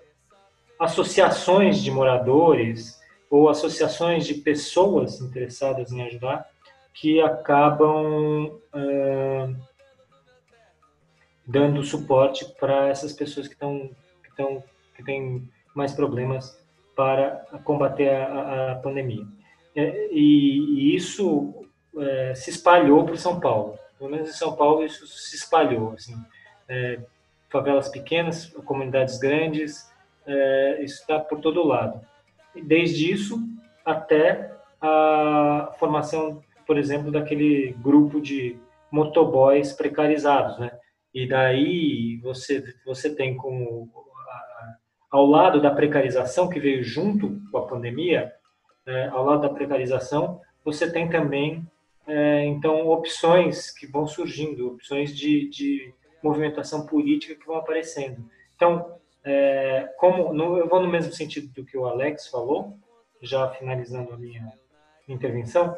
[0.79, 2.98] associações de moradores
[3.31, 6.47] ou associações de pessoas interessadas em ajudar
[6.95, 8.59] que acabam
[11.47, 13.91] dando suporte para essas pessoas que estão
[14.25, 14.63] que
[14.97, 16.59] que têm mais problemas
[16.97, 19.25] para combater a, a pandemia.
[19.77, 21.65] É, e, e, isso
[21.97, 23.79] é, se espalhou para São Paulo.
[23.97, 25.93] Pelo menos em São Paulo isso se espalhou.
[25.93, 26.17] Assim,
[26.69, 26.99] é,
[27.49, 29.89] favelas pequenas, comunidades grandes,
[30.27, 32.01] é, isso está por todo lado.
[32.63, 33.39] Desde isso
[33.85, 38.59] até a formação, por exemplo, daquele grupo de
[38.91, 40.71] motoboys precarizados, né?
[41.13, 43.91] E daí você você tem como
[45.11, 48.33] ao lado da precarização que veio junto com a pandemia,
[48.87, 51.67] é, ao lado da precarização, você tem também
[52.07, 58.25] é, então opções que vão surgindo, opções de, de movimentação política que vão aparecendo.
[58.55, 62.79] Então, é, como no, eu vou no mesmo sentido do que o Alex falou,
[63.21, 64.53] já finalizando a minha
[65.09, 65.77] intervenção,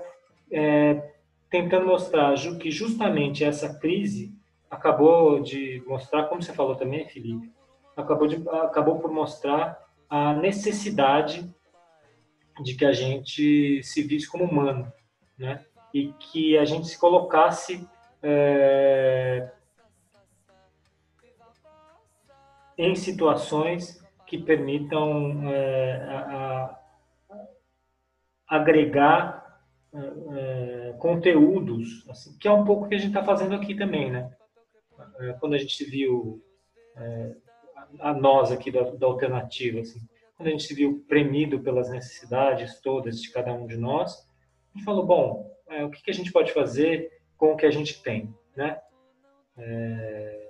[0.51, 1.13] é,
[1.49, 4.35] tentando mostrar que justamente essa crise
[4.71, 7.51] acabou de mostrar, como você falou também, Felipe,
[7.97, 11.53] acabou, de, acabou por mostrar a necessidade
[12.63, 14.93] de que a gente se visse como humano,
[15.39, 15.65] né?
[15.93, 17.87] E que a gente se colocasse
[18.23, 19.51] é,
[22.81, 26.79] em situações que permitam é, a,
[28.49, 29.61] a agregar
[29.93, 34.11] é, conteúdos, assim, que é um pouco o que a gente está fazendo aqui também,
[34.11, 34.33] né?
[35.19, 36.43] É, quando a gente viu
[36.97, 37.35] é,
[37.99, 40.01] a nós aqui da, da alternativa, assim,
[40.37, 44.27] quando a gente se viu premido pelas necessidades todas de cada um de nós,
[44.75, 47.67] a gente falou, bom, é, o que, que, a gente pode fazer com o que
[47.67, 48.81] a gente tem, né?
[49.59, 50.50] É,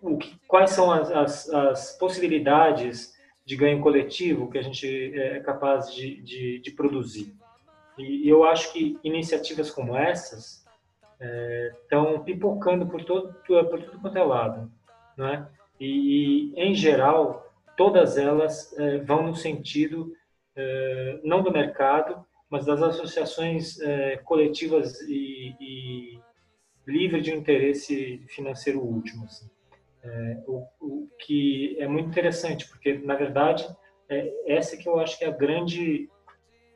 [0.00, 5.40] o que, quais são as, as, as, possibilidades de ganho coletivo que a gente é
[5.40, 7.34] capaz de, de, de produzir?
[7.98, 10.64] E eu acho que iniciativas como essas
[11.82, 14.72] estão é, pipocando por todo, por tudo quanto é lado,
[15.16, 15.48] não é?
[15.78, 20.14] E, em geral, todas elas é, vão no sentido
[20.56, 26.20] é, não do mercado, mas das associações é, coletivas e, e
[26.86, 29.24] livre de um interesse financeiro último.
[29.24, 29.48] Assim.
[30.02, 33.68] É, o, o, que é muito interessante, porque na verdade
[34.08, 36.08] é, essa que eu acho que é a grande,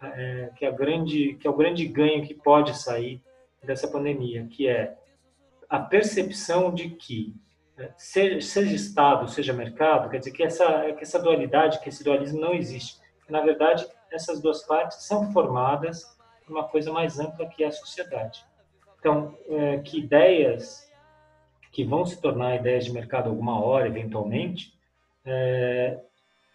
[0.03, 3.23] é, que é a grande, que é o grande ganho que pode sair
[3.63, 4.95] dessa pandemia, que é
[5.69, 7.35] a percepção de que
[7.97, 12.41] seja, seja Estado, seja mercado, quer dizer que essa, que essa dualidade, que esse dualismo
[12.41, 13.01] não existe.
[13.29, 16.05] Na verdade, essas duas partes são formadas
[16.45, 18.45] por uma coisa mais ampla que é a sociedade.
[18.99, 20.84] Então, é, que ideias
[21.75, 24.73] que vão se tornar ideias de mercado alguma hora, eventualmente,
[25.27, 25.99] é,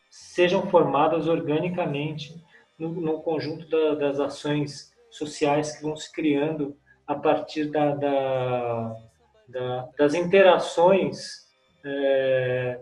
[0.10, 2.42] sejam formadas organicamente
[2.80, 8.96] no, no conjunto da, das ações sociais que vão se criando a partir da, da
[9.50, 11.48] da, das interações
[11.84, 12.80] é,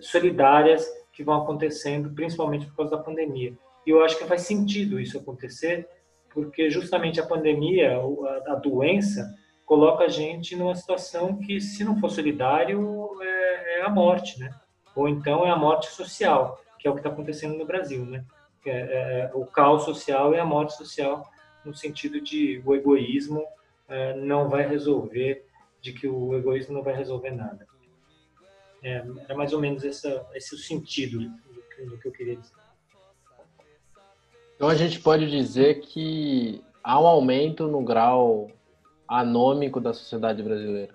[0.00, 3.56] solidárias que vão acontecendo, principalmente por causa da pandemia.
[3.86, 5.88] E eu acho que faz sentido isso acontecer,
[6.32, 11.98] porque justamente a pandemia, a, a doença, coloca a gente numa situação que, se não
[11.98, 14.54] for solidário, é, é, a morte, né?
[14.94, 18.24] Ou então é a morte social, que é o que está acontecendo no Brasil, né?
[18.66, 21.28] É, é, o caos social e a morte social,
[21.64, 23.44] no sentido de o egoísmo
[23.88, 25.46] é, não vai resolver
[25.80, 27.66] de que o egoísmo não vai resolver nada.
[28.82, 32.54] É, era mais ou menos essa, esse o sentido do, do que eu queria dizer.
[34.56, 38.50] Então a gente pode dizer que há um aumento no grau
[39.20, 40.92] anômico da sociedade brasileira.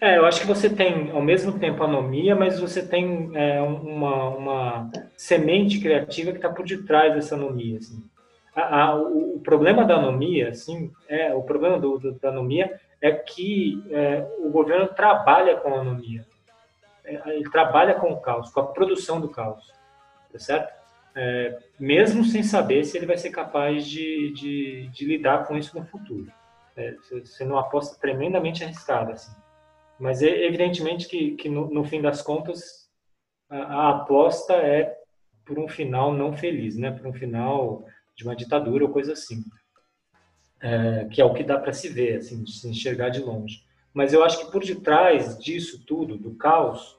[0.00, 4.28] É, eu acho que você tem ao mesmo tempo anomia, mas você tem é, uma,
[4.28, 7.78] uma semente criativa que está por detrás dessa anomia.
[7.78, 8.04] Assim.
[8.54, 12.78] A, a, o, o, problema da anomia, assim, é o problema do, do, da anomia
[13.00, 16.26] é que é, o governo trabalha com a anomia,
[17.04, 19.72] é, ele trabalha com o caos, com a produção do caos,
[20.32, 20.74] tá certo?
[21.14, 25.78] É, mesmo sem saber se ele vai ser capaz de, de, de lidar com isso
[25.78, 26.30] no futuro.
[26.76, 29.34] É, sendo uma aposta tremendamente arriscada, assim.
[29.98, 32.90] Mas é evidentemente que, que no, no fim das contas,
[33.48, 34.94] a, a, aposta é
[35.44, 36.90] por um final não feliz, né?
[36.90, 37.84] Por um final
[38.14, 39.42] de uma ditadura ou coisa assim
[40.60, 43.64] é, que é o que dá para se ver, assim, se enxergar de longe.
[43.92, 46.98] Mas eu acho que por detrás disso tudo, do caos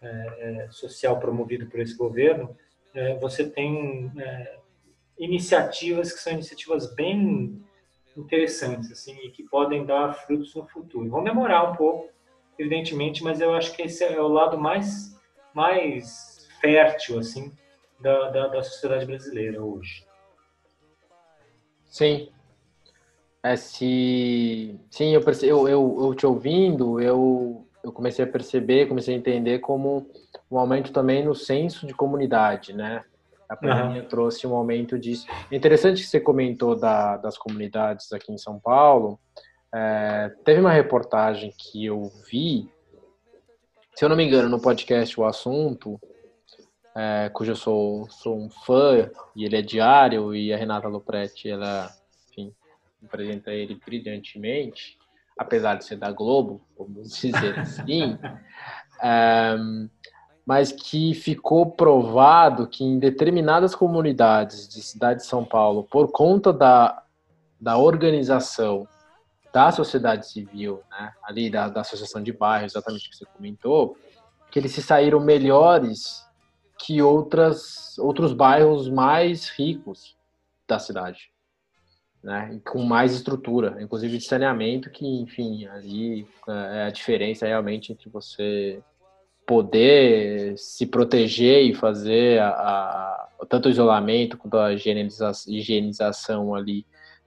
[0.00, 2.56] é, é social promovido por esse governo,
[2.94, 4.58] é, você tem é,
[5.18, 7.62] iniciativas que são iniciativas bem
[8.18, 11.08] interessantes, assim, e que podem dar frutos no futuro.
[11.08, 12.08] Vão demorar um pouco,
[12.58, 15.16] evidentemente, mas eu acho que esse é o lado mais
[15.54, 17.52] mais fértil, assim,
[18.00, 20.04] da, da, da sociedade brasileira hoje.
[21.86, 22.30] Sim,
[23.42, 24.78] é se.
[24.90, 25.46] Sim, eu, perce...
[25.46, 30.10] eu, eu, eu te ouvindo, eu, eu comecei a perceber, comecei a entender como
[30.50, 33.04] um aumento também no senso de comunidade, né?
[33.48, 34.08] A pandemia uhum.
[34.08, 35.26] trouxe um aumento disso.
[35.50, 39.18] Interessante que você comentou da, das comunidades aqui em São Paulo.
[39.74, 42.70] É, teve uma reportagem que eu vi,
[43.94, 45.98] se eu não me engano, no podcast O Assunto,
[46.94, 51.48] é, cujo eu sou, sou um fã, e ele é diário, e a Renata Lopretti,
[51.48, 51.90] ela,
[52.28, 52.52] enfim,
[53.04, 54.98] apresenta ele brilhantemente,
[55.38, 58.18] apesar de ser da Globo, vamos dizer assim,
[59.02, 59.56] é,
[60.48, 66.54] mas que ficou provado que em determinadas comunidades de cidade de São Paulo, por conta
[66.54, 67.02] da,
[67.60, 68.88] da organização
[69.52, 73.98] da sociedade civil, né, ali da, da associação de bairros, exatamente o que você comentou,
[74.50, 76.26] que eles se saíram melhores
[76.78, 80.16] que outras, outros bairros mais ricos
[80.66, 81.30] da cidade,
[82.22, 82.58] né?
[82.64, 88.08] com mais estrutura, inclusive de saneamento, que, enfim, ali é, é a diferença realmente entre
[88.08, 88.82] você
[89.48, 96.84] poder se proteger e fazer a, a, tanto o isolamento quanto a higienização, higienização ali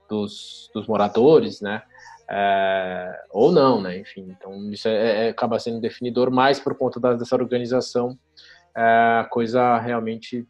[0.08, 1.82] dos, dos moradores, né?
[2.30, 3.98] É, ou não, né?
[3.98, 8.16] Enfim, então isso é, é, acaba sendo definidor mais por conta da, dessa organização
[8.76, 10.46] é, a coisa realmente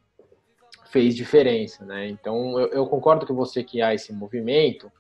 [0.91, 2.07] fez diferença, né?
[2.07, 4.93] Então, eu, eu, concordo com você que há esse movimento,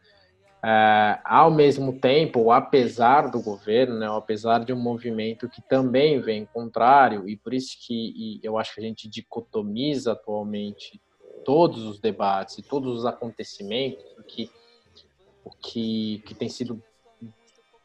[0.64, 6.46] é, ao mesmo tempo, apesar do governo, né, apesar de um movimento que também vem
[6.46, 11.00] contrário, e por isso que eu acho que a gente dicotomiza atualmente
[11.44, 14.48] todos os debates e todos os acontecimentos, o que,
[15.44, 16.80] o que, que tem sido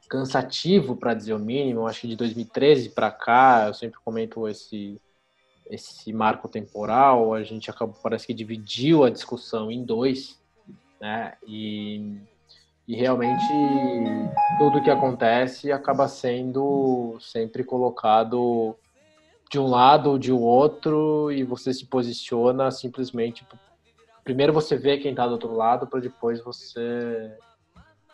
[0.08, 4.48] cansativo, para dizer o mínimo, eu acho que de 2013 para cá, eu sempre comento
[4.48, 5.02] esse
[5.70, 10.40] esse marco temporal, a gente acabou, parece que dividiu a discussão em dois,
[10.98, 11.34] né?
[11.46, 12.22] E,
[12.88, 13.44] e realmente
[14.58, 18.76] tudo que acontece acaba sendo sempre colocado
[19.50, 23.46] de um lado ou de outro e você se posiciona simplesmente
[24.24, 27.36] primeiro você vê quem está do outro lado para depois você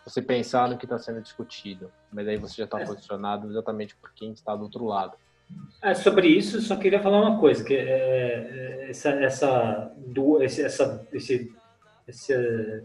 [0.06, 2.86] você pensar no que está sendo discutido mas aí você já está é.
[2.86, 5.14] posicionado exatamente por quem está do outro lado
[5.82, 9.92] é, sobre isso, só queria falar uma coisa, que é, é essa, essa,
[10.42, 11.54] esse, essa, esse,
[12.08, 12.84] esse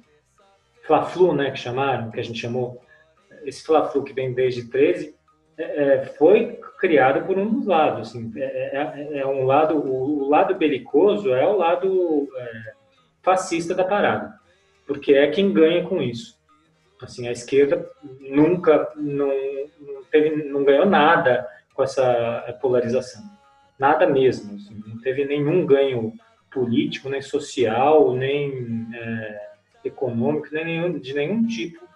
[0.88, 2.80] Fla-Flu, né, que chamaram, que a gente chamou,
[3.44, 5.14] esse Fla-Flu que vem desde 13,
[5.58, 10.24] é, é, foi criado por um dos lados, assim, é, é, é um lado, o,
[10.24, 12.26] o, lado belicoso é o lado
[13.22, 14.32] fascista da parada,
[14.86, 16.38] porque é quem ganha com isso.
[17.02, 17.88] Assim, a esquerda
[18.20, 19.30] nunca não,
[20.10, 23.22] teve, não ganhou nada com essa polarização.
[23.78, 24.56] Nada mesmo.
[24.56, 26.12] Assim, não teve nenhum ganho
[26.50, 29.47] político, nem social, nem é,
[29.84, 31.86] econômico, nem nenhum, de nenhum tipo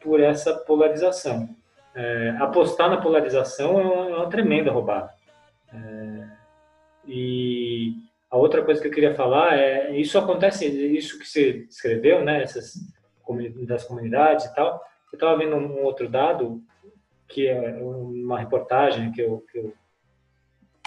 [0.00, 1.48] por essa polarização.
[1.94, 5.12] É, apostar na polarização é uma, é uma tremenda roubada.
[5.72, 6.28] É,
[7.06, 7.94] e
[8.30, 12.42] a outra coisa que eu queria falar é isso acontece, isso que você escreveu, né,
[12.42, 12.74] essas
[13.66, 14.82] das comunidades e tal.
[15.12, 16.62] Eu estava vendo um outro dado
[17.28, 19.74] que é uma reportagem que eu, que eu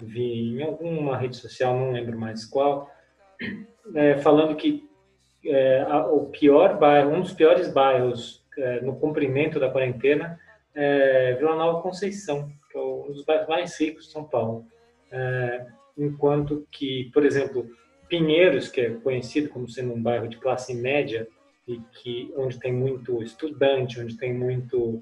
[0.03, 2.89] vi em alguma rede social, não lembro mais qual,
[3.95, 4.84] é, falando que
[5.45, 10.39] é, o pior bairro, um dos piores bairros é, no cumprimento da quarentena
[10.73, 14.65] é Vila Nova Conceição, que é um dos bairros mais ricos de São Paulo.
[15.11, 15.65] É,
[15.97, 17.69] enquanto que, por exemplo,
[18.07, 21.27] Pinheiros, que é conhecido como sendo um bairro de classe média
[21.67, 25.01] e que onde tem muito estudante, onde tem muito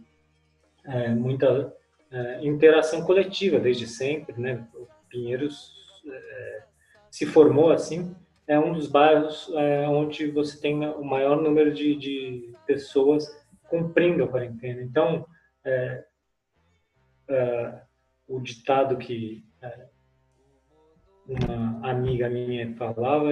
[0.86, 1.74] é, muita
[2.12, 4.66] é, interação coletiva desde sempre, né?
[5.10, 5.74] Pinheiros
[6.08, 6.64] é,
[7.10, 8.16] se formou assim,
[8.48, 13.28] é um dos bairros é, onde você tem o maior número de, de pessoas
[13.70, 14.82] cumprindo a quarentena.
[14.82, 15.26] Então,
[15.64, 16.04] é,
[17.30, 17.82] é,
[18.28, 19.46] o ditado que
[21.28, 23.30] uma amiga minha falava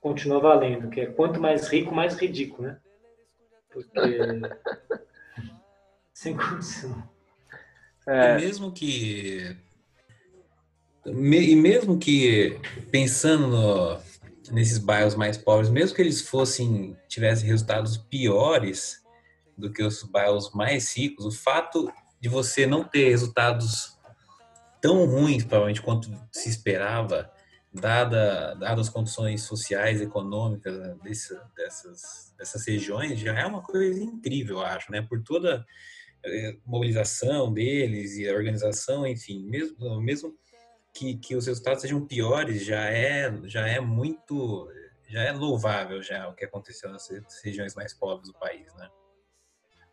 [0.00, 2.80] continua valendo, que é quanto mais rico, mais ridículo, né?
[3.70, 4.18] Porque
[6.12, 7.08] sem condição.
[8.06, 8.38] É.
[8.38, 9.56] E mesmo que.
[11.04, 12.60] E mesmo que,
[12.92, 13.98] pensando no,
[14.50, 19.02] nesses bairros mais pobres, mesmo que eles fossem, tivessem resultados piores
[19.56, 23.98] do que os bairros mais ricos, o fato de você não ter resultados
[24.80, 27.30] tão ruins, provavelmente, quanto se esperava,
[27.72, 34.58] dada, dadas as condições sociais econômicas desse, dessas, dessas regiões, já é uma coisa incrível,
[34.58, 35.00] eu acho, né?
[35.02, 35.64] Por toda
[36.24, 40.36] é, mobilização deles e a organização, enfim, mesmo, mesmo
[40.92, 44.68] que, que os resultados sejam piores, já é, já é muito,
[45.08, 47.08] já é louvável já o que aconteceu nas
[47.42, 48.88] regiões mais pobres do país, né?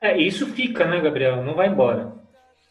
[0.01, 1.43] É, isso fica, né, Gabriel?
[1.43, 2.13] Não vai embora.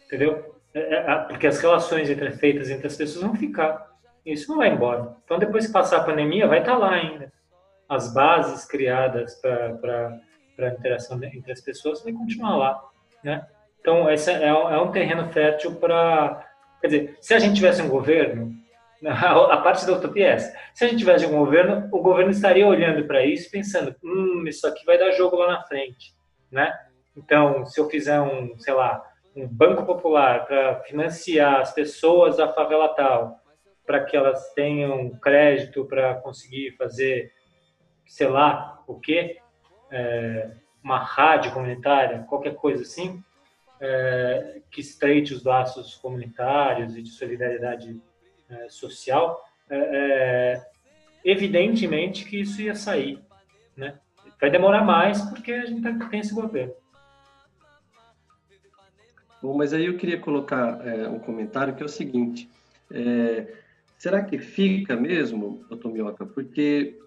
[0.06, 0.54] Entendeu?
[0.72, 3.86] É, é, porque as relações entre, feitas entre as pessoas vão ficar.
[4.24, 5.16] Isso não vai embora.
[5.24, 7.32] Então, depois que passar a pandemia, vai estar tá lá ainda.
[7.88, 10.20] As bases criadas para
[10.58, 12.84] a interação entre as pessoas vão continuar lá.
[13.22, 13.46] Né?
[13.80, 16.46] Então, esse é, é um terreno fértil para.
[16.80, 18.54] Quer dizer, se a gente tivesse um governo,
[19.06, 20.56] a parte da utopia é essa.
[20.74, 24.66] Se a gente tivesse um governo, o governo estaria olhando para isso pensando: hum, isso
[24.66, 26.14] aqui vai dar jogo lá na frente.
[26.50, 26.72] Né?
[27.16, 29.02] Então, se eu fizer um, sei lá,
[29.36, 33.38] um banco popular para financiar as pessoas da favela tal,
[33.86, 37.32] para que elas tenham crédito para conseguir fazer,
[38.06, 39.38] sei lá, o quê,
[39.90, 40.50] é,
[40.82, 43.22] uma rádio comunitária, qualquer coisa assim,
[43.80, 48.00] é, que estreite os laços comunitários e de solidariedade
[48.48, 50.70] é, social, é, é,
[51.24, 53.20] evidentemente que isso ia sair,
[53.76, 53.98] né?
[54.40, 56.72] Vai demorar mais porque a gente tá, tem esse governo.
[59.42, 62.48] Bom, mas aí eu queria colocar é, um comentário que é o seguinte:
[62.90, 63.46] é,
[63.96, 66.26] será que fica mesmo, doutor Mioca?
[66.26, 66.98] Porque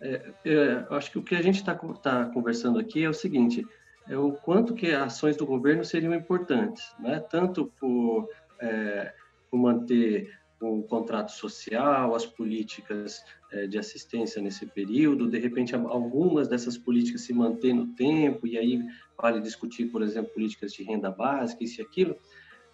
[0.00, 3.66] é, acho que o que a gente está tá conversando aqui é o seguinte:
[4.08, 7.20] é o quanto que ações do governo seriam importantes, né?
[7.20, 8.28] Tanto por,
[8.60, 9.12] é,
[9.50, 10.30] por manter
[10.60, 17.22] o contrato social, as políticas é, de assistência nesse período, de repente algumas dessas políticas
[17.22, 18.80] se mantêm no tempo e aí
[19.20, 22.16] vale discutir, por exemplo, políticas de renda básica, isso e aquilo,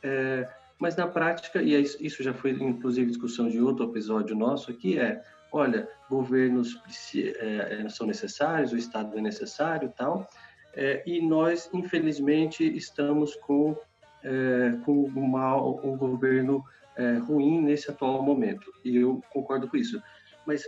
[0.02, 0.48] é,
[0.78, 4.98] mas na prática, e é isso já foi inclusive discussão de outro episódio nosso aqui,
[4.98, 6.80] é, olha, governos
[7.16, 10.28] é, são necessários, o Estado é necessário tal,
[10.74, 13.76] é, e nós, infelizmente, estamos com,
[14.22, 16.64] é, com uma, um governo
[16.96, 18.72] é, ruim nesse atual momento.
[18.84, 20.02] E eu concordo com isso.
[20.46, 20.64] Mas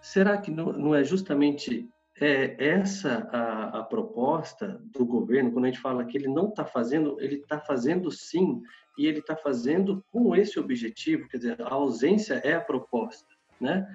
[0.00, 1.88] será que não, não é justamente
[2.20, 6.64] é, essa a, a, proposta do governo, quando a gente fala que ele não está
[6.64, 8.62] fazendo, ele está fazendo sim,
[8.98, 13.86] e ele está fazendo com esse objetivo, quer dizer, a ausência é a proposta, né?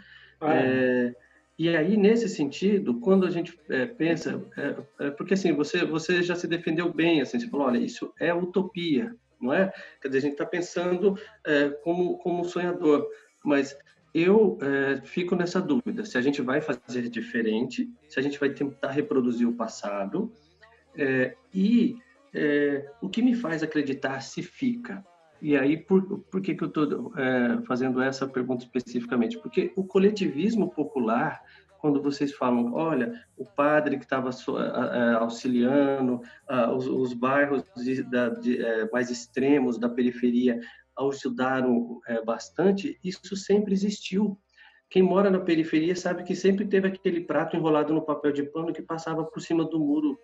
[0.42, 0.56] Ah.
[0.56, 1.16] É,
[1.58, 6.22] e aí, nesse sentido, quando a gente é, pensa, é, é, porque assim, você, você
[6.22, 9.72] já se defendeu bem, assim, você falou, olha, isso é utopia, não é?
[10.02, 13.08] Quer dizer, a gente está pensando é, como, como sonhador,
[13.44, 13.76] mas
[14.14, 18.50] eu é, fico nessa dúvida, se a gente vai fazer diferente, se a gente vai
[18.50, 20.34] tentar reproduzir o passado,
[20.98, 21.98] é, e
[23.02, 25.02] o que me faz acreditar se fica?
[25.46, 29.38] E aí, por, por que, que eu estou é, fazendo essa pergunta especificamente?
[29.38, 31.40] Porque o coletivismo popular
[31.78, 34.32] quando vocês falam, olha, o padre que estava
[35.20, 36.20] auxiliando
[36.76, 38.02] os, os, bairros de,
[38.42, 40.60] de, é, mais extremos da periferia
[40.98, 44.40] ajudaram é, bastante, isso sempre existiu.
[44.90, 48.74] Quem mora na periferia sabe que sempre teve aquele prato enrolado no papel de pano
[48.74, 50.18] que passava por cima do muro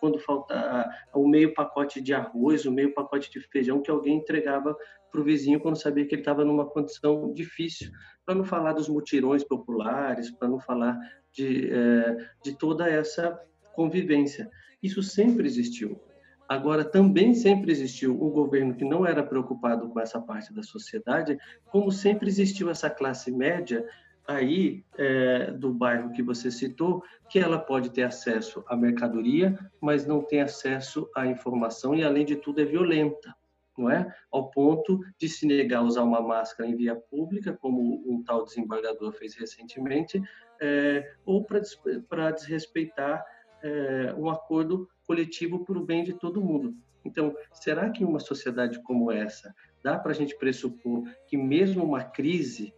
[0.00, 4.76] quando faltava o meio pacote de arroz, o meio pacote de feijão que alguém entregava
[5.10, 7.90] para o vizinho quando sabia que ele estava numa condição difícil
[8.24, 10.98] para não falar dos mutirões populares, para não falar
[11.32, 13.38] de, é, de toda essa
[13.74, 14.48] convivência.
[14.82, 16.00] Isso sempre existiu.
[16.48, 21.38] Agora, também sempre existiu um governo que não era preocupado com essa parte da sociedade,
[21.66, 23.86] como sempre existiu essa classe média
[24.30, 30.06] aí é, do bairro que você citou, que ela pode ter acesso à mercadoria, mas
[30.06, 33.34] não tem acesso à informação e, além de tudo, é violenta
[33.78, 34.14] não é?
[34.30, 38.44] Ao ponto de se negar a usar uma máscara em via pública, como um tal
[38.44, 40.22] desembargador fez recentemente,
[40.60, 43.24] é, ou para desrespeitar
[43.62, 46.74] é, um acordo coletivo para o bem de todo mundo.
[47.04, 52.04] Então, será que uma sociedade como essa dá para a gente pressupor que mesmo uma
[52.04, 52.74] crise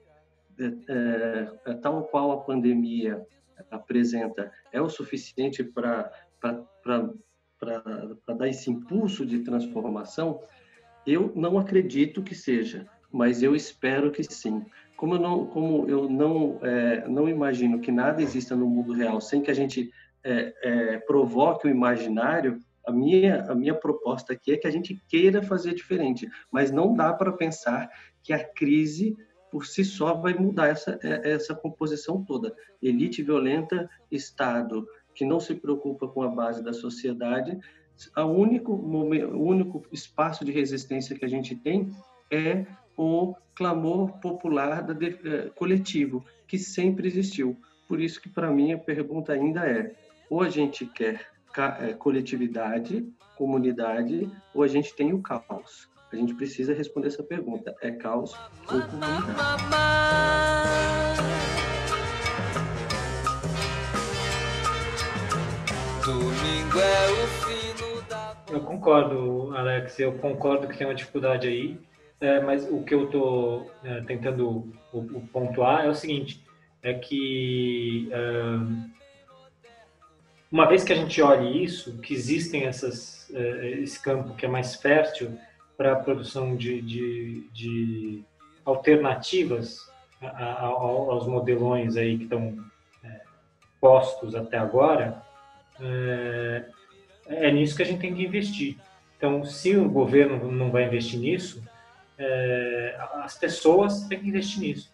[0.59, 3.25] é, é, é tal qual a pandemia
[3.71, 6.11] apresenta é o suficiente para
[8.37, 10.41] dar esse impulso de transformação?
[11.07, 14.65] Eu não acredito que seja, mas eu espero que sim.
[14.97, 19.21] Como eu não, como eu não, é, não imagino que nada exista no mundo real
[19.21, 19.91] sem que a gente
[20.25, 25.01] é, é, provoque o imaginário, a minha, a minha proposta aqui é que a gente
[25.09, 27.89] queira fazer diferente, mas não dá para pensar
[28.23, 29.17] que a crise
[29.53, 32.57] por si só vai mudar essa, é, essa composição toda.
[32.83, 37.59] Elite violenta, Estado que não se preocupa com a base da sociedade,
[38.17, 41.95] o único, o único espaço de resistência que a gente tem
[42.31, 42.65] é
[42.97, 47.57] o clamor popular da, é, coletivo, que sempre existiu.
[47.87, 49.95] Por isso que, para mim, a pergunta ainda é,
[50.31, 51.29] ou a gente quer
[51.79, 55.92] é, coletividade, comunidade, ou a gente tem o caos?
[56.13, 57.75] A gente precisa responder essa pergunta.
[57.81, 58.35] É caos
[58.71, 58.81] ou
[66.05, 68.37] domingo é o fino da.
[68.51, 71.79] Eu concordo, Alex, eu concordo que tem uma dificuldade aí,
[72.21, 76.45] é, mas o que eu estou é, tentando o, o pontuar é o seguinte,
[76.83, 78.93] é que é,
[80.51, 84.49] uma vez que a gente olhe isso, que existem essas, é, esse campo que é
[84.49, 85.39] mais fértil
[85.83, 88.23] para a produção de, de, de
[88.65, 92.57] alternativas aos modelões aí que estão
[93.03, 93.21] é,
[93.81, 95.21] postos até agora,
[95.81, 96.65] é,
[97.27, 98.77] é, nisso que a gente tem que investir.
[99.17, 101.61] Então, se o governo não vai investir nisso,
[102.17, 104.93] é, as pessoas têm que investir nisso.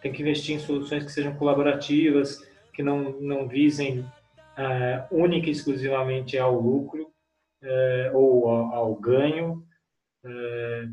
[0.00, 2.40] Tem que investir em soluções que sejam colaborativas,
[2.72, 4.06] que não, não visem
[4.56, 7.10] é, única e exclusivamente ao lucro
[7.60, 9.64] é, ou ao, ao ganho,
[10.24, 10.88] é,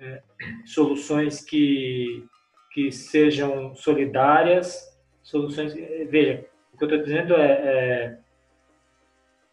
[0.00, 0.22] é,
[0.64, 2.24] soluções que,
[2.72, 4.82] que sejam solidárias,
[5.22, 5.74] soluções.
[6.08, 8.18] Veja, o que eu estou dizendo é, é,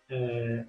[0.10, 0.66] é,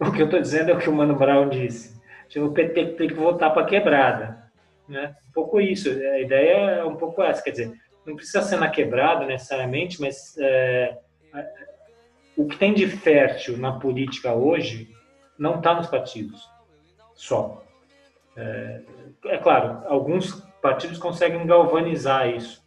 [0.00, 1.94] o que eu estou dizendo é o que o Mano Brown disse.
[2.36, 4.50] O PT tem que voltar para a quebrada,
[4.88, 5.14] né?
[5.28, 5.88] Um pouco isso.
[5.88, 7.72] A ideia é um pouco essa, quer dizer,
[8.04, 10.98] não precisa ser na quebrada necessariamente, mas é,
[12.36, 14.90] o que tem de fértil na política hoje
[15.38, 16.42] não está nos partidos
[17.14, 17.63] só.
[18.36, 18.82] É,
[19.26, 22.62] é, claro, alguns partidos conseguem galvanizar isso,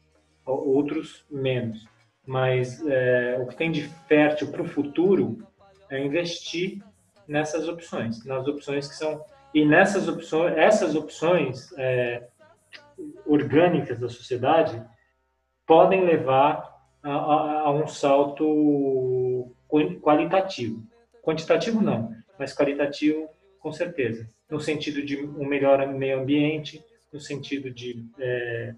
[0.45, 1.88] outros menos.
[2.26, 5.45] Mas é, o que tem de fértil para o futuro
[5.89, 6.84] é investir
[7.28, 12.28] nessas opções, nas opções que são e nessas opções, essas opções é,
[13.26, 14.84] orgânicas da sociedade
[15.65, 19.51] podem levar a, a, a um salto
[20.01, 20.84] qualitativo.
[21.24, 23.30] Quantitativo não, mas qualitativo
[23.68, 28.74] com certeza no sentido de um melhor meio ambiente, no sentido de é,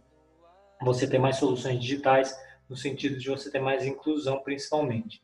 [0.82, 2.36] você ter mais soluções digitais,
[2.68, 5.22] no sentido de você ter mais inclusão, principalmente.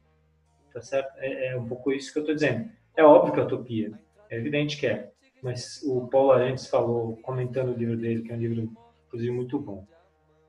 [0.72, 1.18] Tá certo?
[1.18, 2.70] É, é um pouco isso que eu estou dizendo.
[2.96, 3.92] É óbvio que é utopia,
[4.30, 5.12] é evidente que é.
[5.42, 8.72] Mas o Paulo Arantes falou, comentando o livro dele, que é um livro,
[9.08, 9.84] inclusive, muito bom,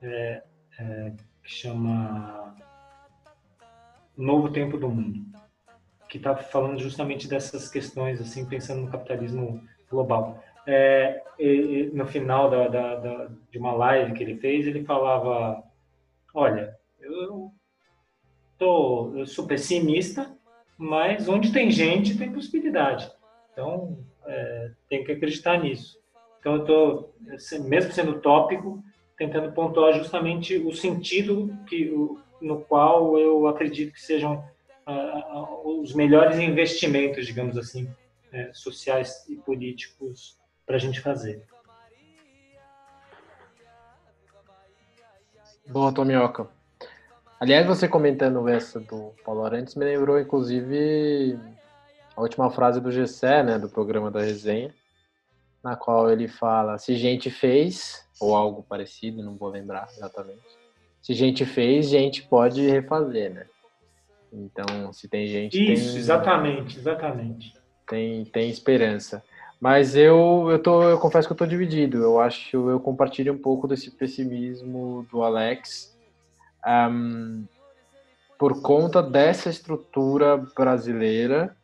[0.02, 0.42] é,
[0.78, 1.12] é,
[1.42, 2.54] que chama
[4.14, 5.24] Novo Tempo do Mundo,
[6.08, 10.42] que está falando justamente dessas questões, assim, pensando no capitalismo global.
[10.66, 11.22] É,
[11.92, 15.62] no final da, da, da, de uma live que ele fez, ele falava:
[16.34, 17.52] Olha, eu,
[18.58, 20.34] tô, eu sou pessimista,
[20.76, 23.10] mas onde tem gente tem possibilidade.
[23.52, 25.98] Então, é, tem que acreditar nisso.
[26.40, 27.14] Então, eu estou,
[27.68, 28.82] mesmo sendo tópico,
[29.16, 31.90] tentando pontuar justamente o sentido que,
[32.40, 34.44] no qual eu acredito que sejam
[34.86, 37.88] os melhores investimentos, digamos assim,
[38.32, 41.42] é, sociais e políticos para a gente fazer.
[45.68, 46.48] Boa, Tomioca.
[47.40, 51.38] Aliás, você comentando essa do Paulo Arantes me lembrou, inclusive,
[52.16, 54.72] a última frase do Gessé, né, do programa da resenha,
[55.62, 60.46] na qual ele fala: se gente fez, ou algo parecido, não vou lembrar exatamente.
[61.02, 63.46] Se gente fez, gente pode refazer, né?
[64.36, 65.72] Então, se tem gente.
[65.72, 65.98] Isso, tem...
[65.98, 67.52] exatamente, exatamente
[67.86, 69.22] tem, tem esperança.
[69.60, 72.02] Mas eu, eu, tô, eu confesso que eu tô dividido.
[72.02, 75.96] Eu acho, eu compartilho um pouco desse pessimismo do Alex
[76.66, 77.46] um,
[78.38, 81.56] por conta dessa estrutura brasileira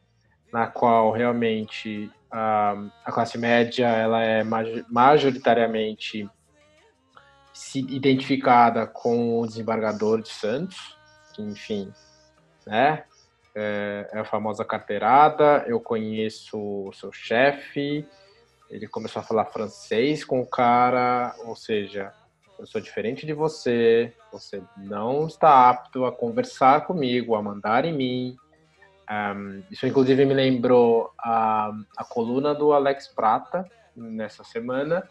[0.50, 4.42] na qual realmente um, a classe média ela é
[4.88, 6.28] majoritariamente
[7.52, 10.96] se identificada com o desembargador de Santos,
[11.34, 11.92] que enfim,
[12.66, 13.04] né,
[13.54, 15.64] é, é a famosa carteirada.
[15.66, 18.06] Eu conheço o seu chefe,
[18.70, 22.12] ele começou a falar francês com o cara, ou seja,
[22.58, 27.92] eu sou diferente de você, você não está apto a conversar comigo, a mandar em
[27.92, 28.36] mim.
[29.10, 35.06] Um, isso, inclusive, me lembrou a, a coluna do Alex Prata nessa semana,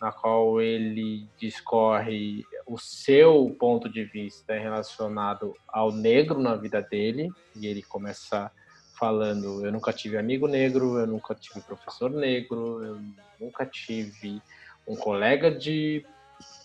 [0.00, 7.30] na qual ele discorre o seu ponto de vista relacionado ao negro na vida dele,
[7.54, 8.50] e ele começa
[8.98, 13.00] falando: Eu nunca tive amigo negro, eu nunca tive professor negro, eu
[13.40, 14.42] nunca tive
[14.86, 16.04] um colega de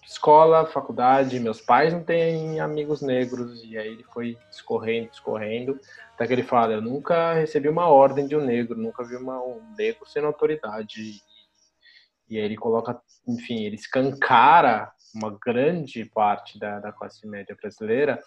[0.05, 5.79] escola, faculdade, meus pais não têm amigos negros, e aí ele foi escorrendo, escorrendo,
[6.13, 9.41] até que ele fala: Eu nunca recebi uma ordem de um negro, nunca vi uma,
[9.41, 11.21] um negro sendo autoridade.
[12.31, 18.21] E aí ele coloca enfim, ele escancara uma grande parte da, da classe média brasileira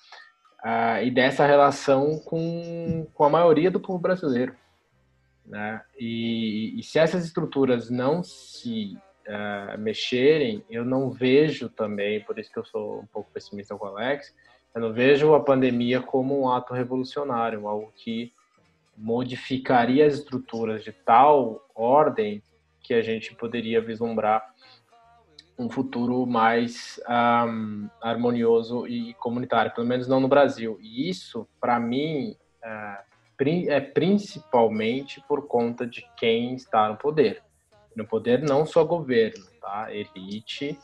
[0.62, 4.54] uh, e dessa relação com, com a maioria do povo brasileiro.
[5.44, 5.82] Né?
[5.98, 8.96] E, e se essas estruturas não se
[9.26, 13.86] uh, mexerem, eu não vejo também, por isso que eu sou um pouco pessimista com
[13.86, 14.34] o Alex,
[14.74, 18.32] eu não vejo a pandemia como um ato revolucionário, algo que
[18.96, 22.42] modificaria as estruturas de tal ordem
[22.84, 24.54] que a gente poderia vislumbrar
[25.58, 30.78] um futuro mais um, harmonioso e comunitário, pelo menos não no Brasil.
[30.80, 32.98] E isso, para mim, é,
[33.68, 37.42] é principalmente por conta de quem está no poder.
[37.96, 39.88] No poder não só governo, tá?
[39.90, 40.78] Elite,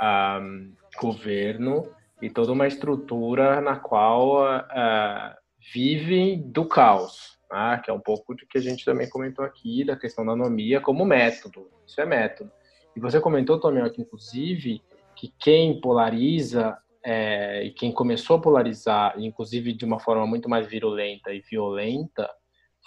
[0.00, 1.90] um, governo
[2.22, 5.34] e toda uma estrutura na qual uh,
[5.72, 7.80] vivem do caos, né?
[7.84, 10.80] que é um pouco do que a gente também comentou aqui, da questão da anomia
[10.80, 11.70] como método.
[11.86, 12.50] Isso é método.
[12.94, 14.82] E você comentou, aqui, inclusive,
[15.14, 20.66] que quem polariza é, e quem começou a polarizar, inclusive de uma forma muito mais
[20.66, 22.28] virulenta e violenta,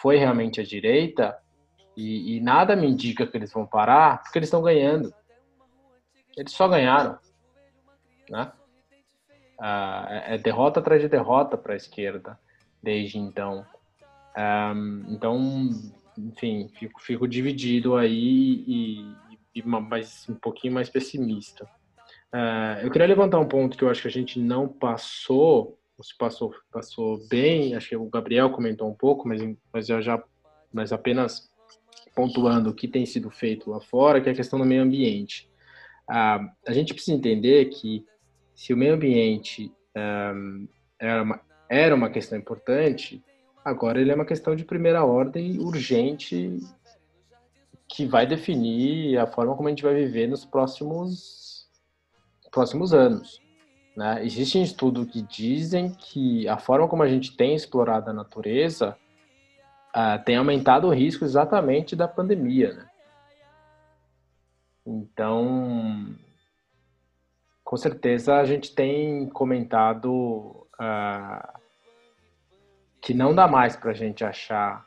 [0.02, 1.38] foi realmente a direita,
[1.96, 5.14] e, e nada me indica que eles vão parar, porque eles estão ganhando.
[6.38, 7.20] Eles só ganharam.
[8.30, 8.52] Né?
[9.60, 12.40] Ah, é, é derrota atrás de derrota para a esquerda
[12.82, 13.66] desde então.
[14.38, 15.70] Um, então,
[16.18, 19.16] enfim, fico, fico dividido aí e,
[19.56, 21.66] e, mais, um pouquinho mais pessimista.
[22.34, 26.16] Uh, eu queria levantar um ponto que eu acho que a gente não passou, se
[26.18, 29.42] passou, passou bem, acho que o Gabriel comentou um pouco, mas,
[29.74, 30.22] mas eu já,
[30.72, 31.50] mas apenas
[32.16, 35.50] pontuando o que tem sido feito lá fora, que é a questão do meio ambiente.
[36.10, 38.06] Uh, a gente precisa entender que
[38.54, 40.68] se o meio ambiente um,
[41.00, 43.24] era, uma, era uma questão importante,
[43.70, 46.60] agora ele é uma questão de primeira ordem urgente
[47.88, 51.68] que vai definir a forma como a gente vai viver nos próximos
[52.52, 53.42] próximos anos.
[53.96, 54.26] Né?
[54.26, 58.98] Existem estudos que dizem que a forma como a gente tem explorado a natureza
[59.96, 62.74] uh, tem aumentado o risco exatamente da pandemia.
[62.74, 62.90] Né?
[64.86, 66.16] Então,
[67.64, 71.59] com certeza a gente tem comentado uh,
[73.02, 74.86] que não dá mais para a gente achar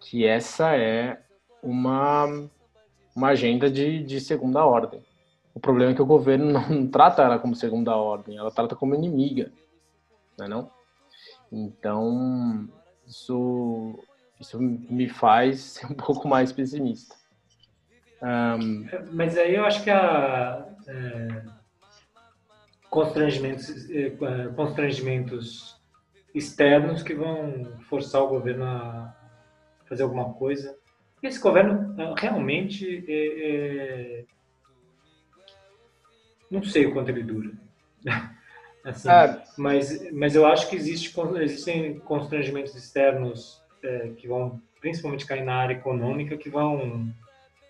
[0.00, 1.20] que essa é
[1.62, 2.48] uma,
[3.14, 5.02] uma agenda de, de segunda ordem.
[5.54, 8.94] O problema é que o governo não trata ela como segunda ordem, ela trata como
[8.94, 9.50] inimiga,
[10.38, 10.70] não é não?
[11.50, 12.68] Então,
[13.06, 13.98] isso,
[14.40, 17.14] isso me faz ser um pouco mais pessimista.
[18.22, 21.56] Um, Mas aí eu acho que a, é
[22.96, 24.10] constrangimentos, eh,
[24.56, 25.75] constrangimentos
[26.36, 29.14] externos que vão forçar o governo a
[29.88, 30.76] fazer alguma coisa.
[31.22, 34.24] Esse governo eh, realmente é, é...
[36.50, 37.52] não sei o quanto ele dura.
[38.84, 39.42] assim, é.
[39.56, 45.56] mas, mas eu acho que existe, existem constrangimentos externos é, que vão principalmente cair na
[45.56, 47.12] área econômica que vão,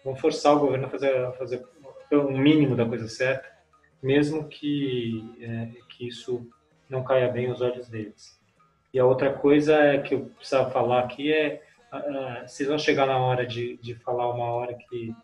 [0.04, 1.64] vão forçar o governo a fazer, a fazer
[2.12, 3.56] o mínimo da coisa certa
[4.02, 6.48] mesmo que, é, que isso
[6.88, 8.35] não caia bem aos olhos deles.
[8.96, 13.04] E a outra coisa é que eu precisava falar aqui é, uh, vocês vão chegar
[13.04, 15.14] na hora de, de falar uma hora que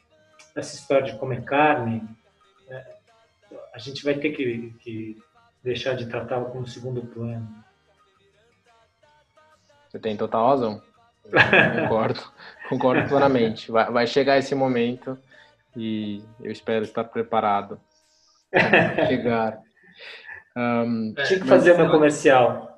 [0.55, 2.07] essa história de comer carne,
[2.69, 2.85] é,
[3.73, 5.17] a gente vai ter que, que
[5.65, 7.49] deixar de tratá-la como segundo plano.
[9.89, 10.83] Você tem total razão.
[11.81, 12.21] concordo,
[12.69, 13.73] concordo plenamente.
[13.73, 15.19] Vai, vai chegar esse momento
[15.75, 17.81] e eu espero estar preparado
[19.09, 19.59] chegar.
[20.55, 22.72] Um, Tinha que fazer meu comercial.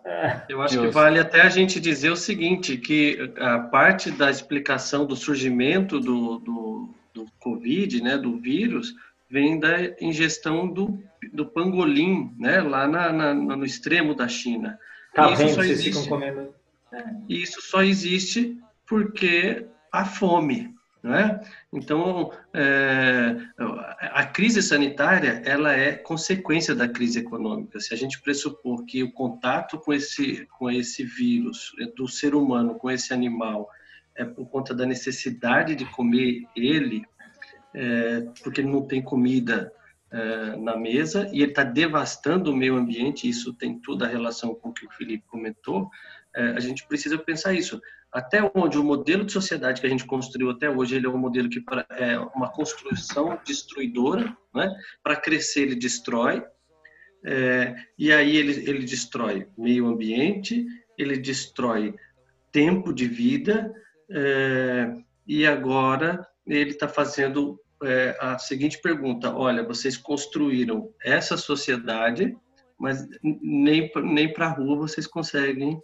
[0.49, 0.87] Eu acho Deus.
[0.87, 5.99] que vale até a gente dizer o seguinte, que a parte da explicação do surgimento
[5.99, 8.95] do, do, do Covid, né, do vírus,
[9.31, 11.03] vem da ingestão do,
[11.33, 14.79] do pangolim, né, lá na, na, no extremo da China.
[15.15, 16.55] Tá isso vendo, só existe, comendo.
[16.93, 20.74] É, isso só existe porque a fome,
[21.13, 21.41] é?
[21.73, 23.37] Então, é,
[24.01, 27.81] a crise sanitária ela é consequência da crise econômica.
[27.81, 32.35] Se a gente pressupor que o contato com esse, com esse vírus é, do ser
[32.35, 33.69] humano com esse animal
[34.15, 37.05] é por conta da necessidade de comer ele,
[37.75, 39.73] é, porque ele não tem comida
[40.11, 44.55] é, na mesa e ele está devastando o meio ambiente, isso tem toda a relação
[44.55, 45.91] com o que o Felipe comentou,
[46.35, 47.81] é, a gente precisa pensar isso
[48.15, 51.19] até onde o modelo de sociedade que a gente construiu até hoje ele é um
[51.19, 51.61] modelo que
[51.99, 54.73] é uma construção destruidora, né?
[55.03, 56.45] Para crescer ele destrói,
[57.27, 60.65] é, e aí ele, ele destrói meio ambiente,
[60.97, 61.97] ele destrói
[62.53, 63.75] tempo de vida,
[64.09, 64.95] é,
[65.27, 72.37] e agora ele está fazendo é, a seguinte pergunta: olha, vocês construíram essa sociedade,
[72.79, 75.83] mas nem, nem para a rua vocês conseguem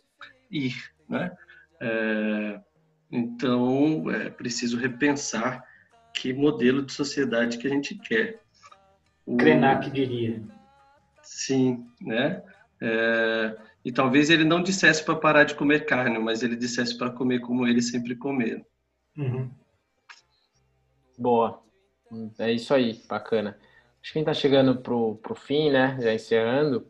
[0.48, 0.76] ir,
[1.08, 1.36] né?
[1.80, 2.60] É,
[3.10, 5.64] então, é preciso repensar
[6.14, 8.40] que modelo de sociedade que a gente quer.
[9.26, 9.36] O...
[9.36, 10.42] Krenak diria.
[11.22, 12.42] Sim, né?
[12.80, 17.10] É, e talvez ele não dissesse para parar de comer carne, mas ele dissesse para
[17.10, 18.64] comer como ele sempre comeu.
[19.16, 19.50] Uhum.
[21.18, 21.62] Boa.
[22.38, 23.56] É isso aí, bacana.
[24.02, 25.98] Acho que a gente está chegando pro, pro fim, né?
[26.00, 26.86] Já encerrando.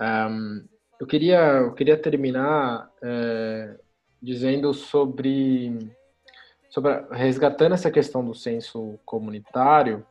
[0.00, 0.64] Um,
[1.00, 3.78] eu queria, eu queria terminar é,
[4.22, 5.78] dizendo sobre,
[6.68, 10.06] sobre resgatando essa questão do senso comunitário.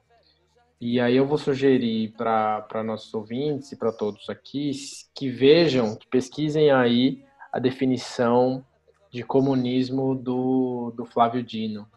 [0.79, 4.71] E aí eu vou sugerir para nossos ouvintes e para todos aqui
[5.13, 8.65] que vejam, que pesquisem aí a definição
[9.09, 11.89] de comunismo do, do Flávio Dino.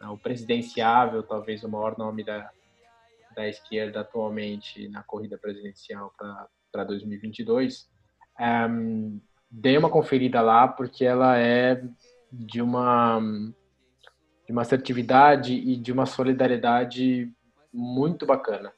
[0.00, 2.50] É o presidenciável, talvez o maior nome da,
[3.34, 6.12] da esquerda atualmente na corrida presidencial
[6.72, 7.88] para 2022.
[8.40, 9.20] Um,
[9.54, 11.80] dei uma conferida lá porque ela é
[12.32, 13.20] de uma
[14.46, 17.32] de uma assertividade e de uma solidariedade
[17.72, 18.72] muito bacana.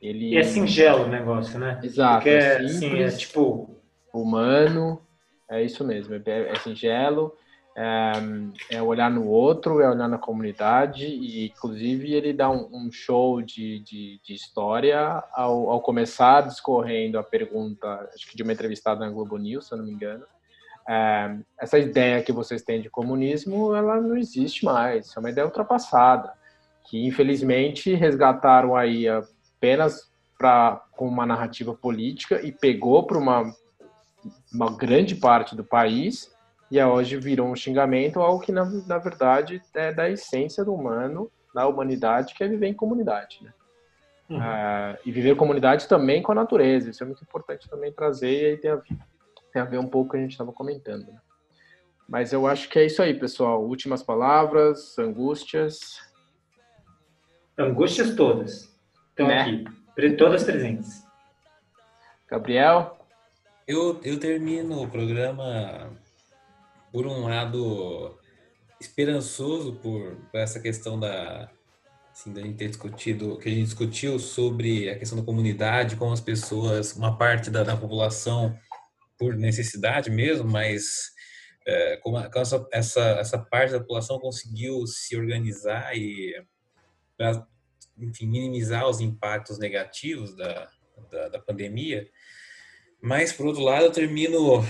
[0.00, 1.78] Ele e é singelo o negócio, né?
[1.82, 2.16] Exato.
[2.16, 3.80] Porque é, simples, assim, é tipo
[4.12, 5.00] humano,
[5.48, 6.14] é isso mesmo.
[6.14, 7.36] É, é singelo,
[7.78, 12.90] é, é, olhar no outro, é olhar na comunidade e, inclusive, ele dá um, um
[12.90, 18.54] show de, de, de história ao, ao, começar discorrendo a pergunta, acho que de uma
[18.54, 20.24] entrevistada na Globo News, se eu não me engano.
[20.88, 25.46] É, essa ideia que vocês têm de comunismo, ela não existe mais, é uma ideia
[25.46, 26.32] ultrapassada,
[26.84, 33.52] que infelizmente resgataram aí apenas para com uma narrativa política e pegou para uma,
[34.50, 36.34] uma grande parte do país
[36.70, 41.30] e hoje virou um xingamento, algo que na, na verdade é da essência do humano,
[41.54, 43.52] da humanidade, que é viver em comunidade, né?
[44.28, 44.38] Uhum.
[44.38, 48.42] Uh, e viver em comunidade também com a natureza, isso é muito importante também trazer,
[48.42, 48.82] e aí tem a,
[49.52, 51.06] tem a ver um pouco com o que a gente estava comentando.
[51.06, 51.20] Né?
[52.08, 53.64] Mas eu acho que é isso aí, pessoal.
[53.64, 56.00] Últimas palavras, angústias.
[57.56, 58.76] Angústias todas.
[59.10, 59.40] Estão né?
[59.40, 61.04] aqui, todas presentes.
[62.28, 62.98] Gabriel?
[63.66, 65.90] Eu, eu termino o programa
[66.96, 68.18] por um lado,
[68.80, 71.50] esperançoso por, por essa questão da,
[72.10, 76.14] assim, da gente ter discutido, que a gente discutiu sobre a questão da comunidade, como
[76.14, 78.58] as pessoas, uma parte da, da população,
[79.18, 81.10] por necessidade mesmo, mas
[81.66, 86.34] é, como, essa, essa, essa parte da população conseguiu se organizar e,
[87.14, 87.46] pra,
[87.98, 90.70] enfim, minimizar os impactos negativos da,
[91.10, 92.08] da, da pandemia.
[93.02, 94.64] Mas, por outro lado, eu termino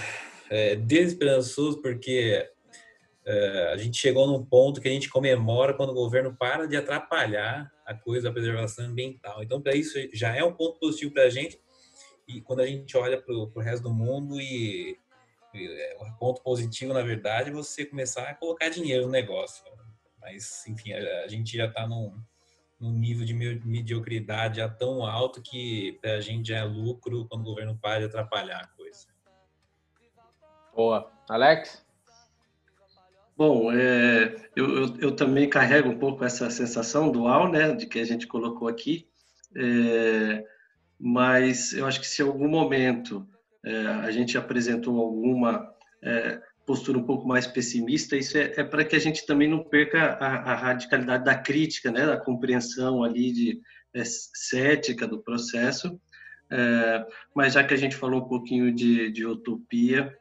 [0.51, 2.49] é, desesperançoso porque
[3.25, 6.77] é, a gente chegou num ponto que a gente comemora quando o governo para de
[6.77, 9.43] atrapalhar a coisa da preservação ambiental.
[9.43, 11.61] Então, para isso, já é um ponto positivo para a gente.
[12.29, 14.99] E quando a gente olha para o resto do mundo e,
[15.55, 19.65] e é, o ponto positivo, na verdade, é você começar a colocar dinheiro no negócio.
[20.21, 22.21] Mas, enfim, a, a gente já está num,
[22.79, 27.43] num nível de mediocridade já tão alto que para a gente já é lucro quando
[27.43, 28.73] o governo para de atrapalhar.
[30.77, 31.11] Boa.
[31.27, 31.83] Alex?
[33.35, 37.99] Bom, é, eu, eu, eu, também carrego um pouco essa sensação dual, né, de que
[37.99, 39.09] a gente colocou aqui,
[39.57, 40.45] é,
[41.01, 43.27] mas eu acho que se em algum momento
[43.65, 45.67] é, a gente apresentou alguma
[46.03, 49.65] é, postura um pouco mais pessimista, isso é, é para que a gente também não
[49.65, 53.61] perca a, a, radicalidade da crítica, né, da compreensão ali de
[53.95, 55.99] é, cética do processo,
[57.35, 60.17] mas já que a gente falou um pouquinho de, de utopia,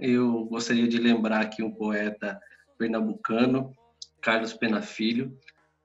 [0.00, 2.40] eu gostaria de lembrar aqui um poeta
[2.78, 3.72] pernambucano,
[4.20, 5.38] Carlos Pena Filho,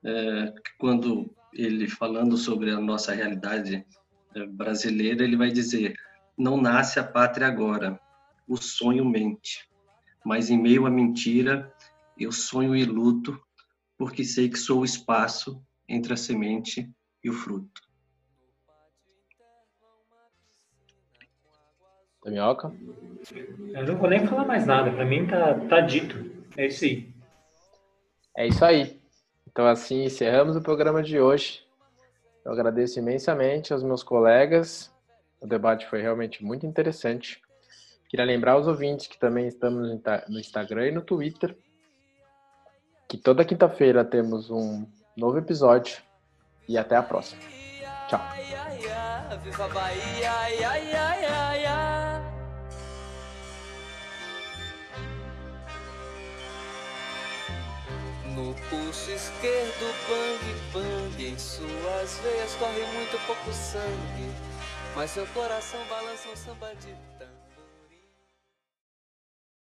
[0.03, 3.85] é, quando ele falando sobre a nossa realidade
[4.33, 5.95] é, brasileira, ele vai dizer:
[6.37, 7.99] não nasce a pátria agora,
[8.47, 9.69] o sonho mente,
[10.23, 11.73] mas em meio à mentira
[12.17, 13.37] eu sonho e luto,
[13.97, 16.89] porque sei que sou o espaço entre a semente
[17.21, 17.81] e o fruto.
[22.23, 22.73] Tamioca?
[23.73, 24.91] Eu não vou nem falar mais nada.
[24.91, 26.15] Para mim tá, tá dito.
[26.57, 27.13] É isso aí.
[28.37, 28.99] É isso aí.
[29.49, 31.65] Então assim encerramos o programa de hoje.
[32.43, 34.93] Eu agradeço imensamente aos meus colegas.
[35.41, 37.41] O debate foi realmente muito interessante.
[38.07, 41.57] Queria lembrar aos ouvintes que também estamos no Instagram e no Twitter.
[43.07, 44.85] Que toda quinta-feira temos um
[45.17, 45.97] novo episódio.
[46.67, 47.41] E até a próxima.
[48.07, 48.21] Tchau.
[58.35, 61.25] No pulso esquerdo, bang bang.
[61.25, 64.29] Em suas veias corre muito pouco sangue.
[64.93, 66.93] Mas seu coração balança um samba de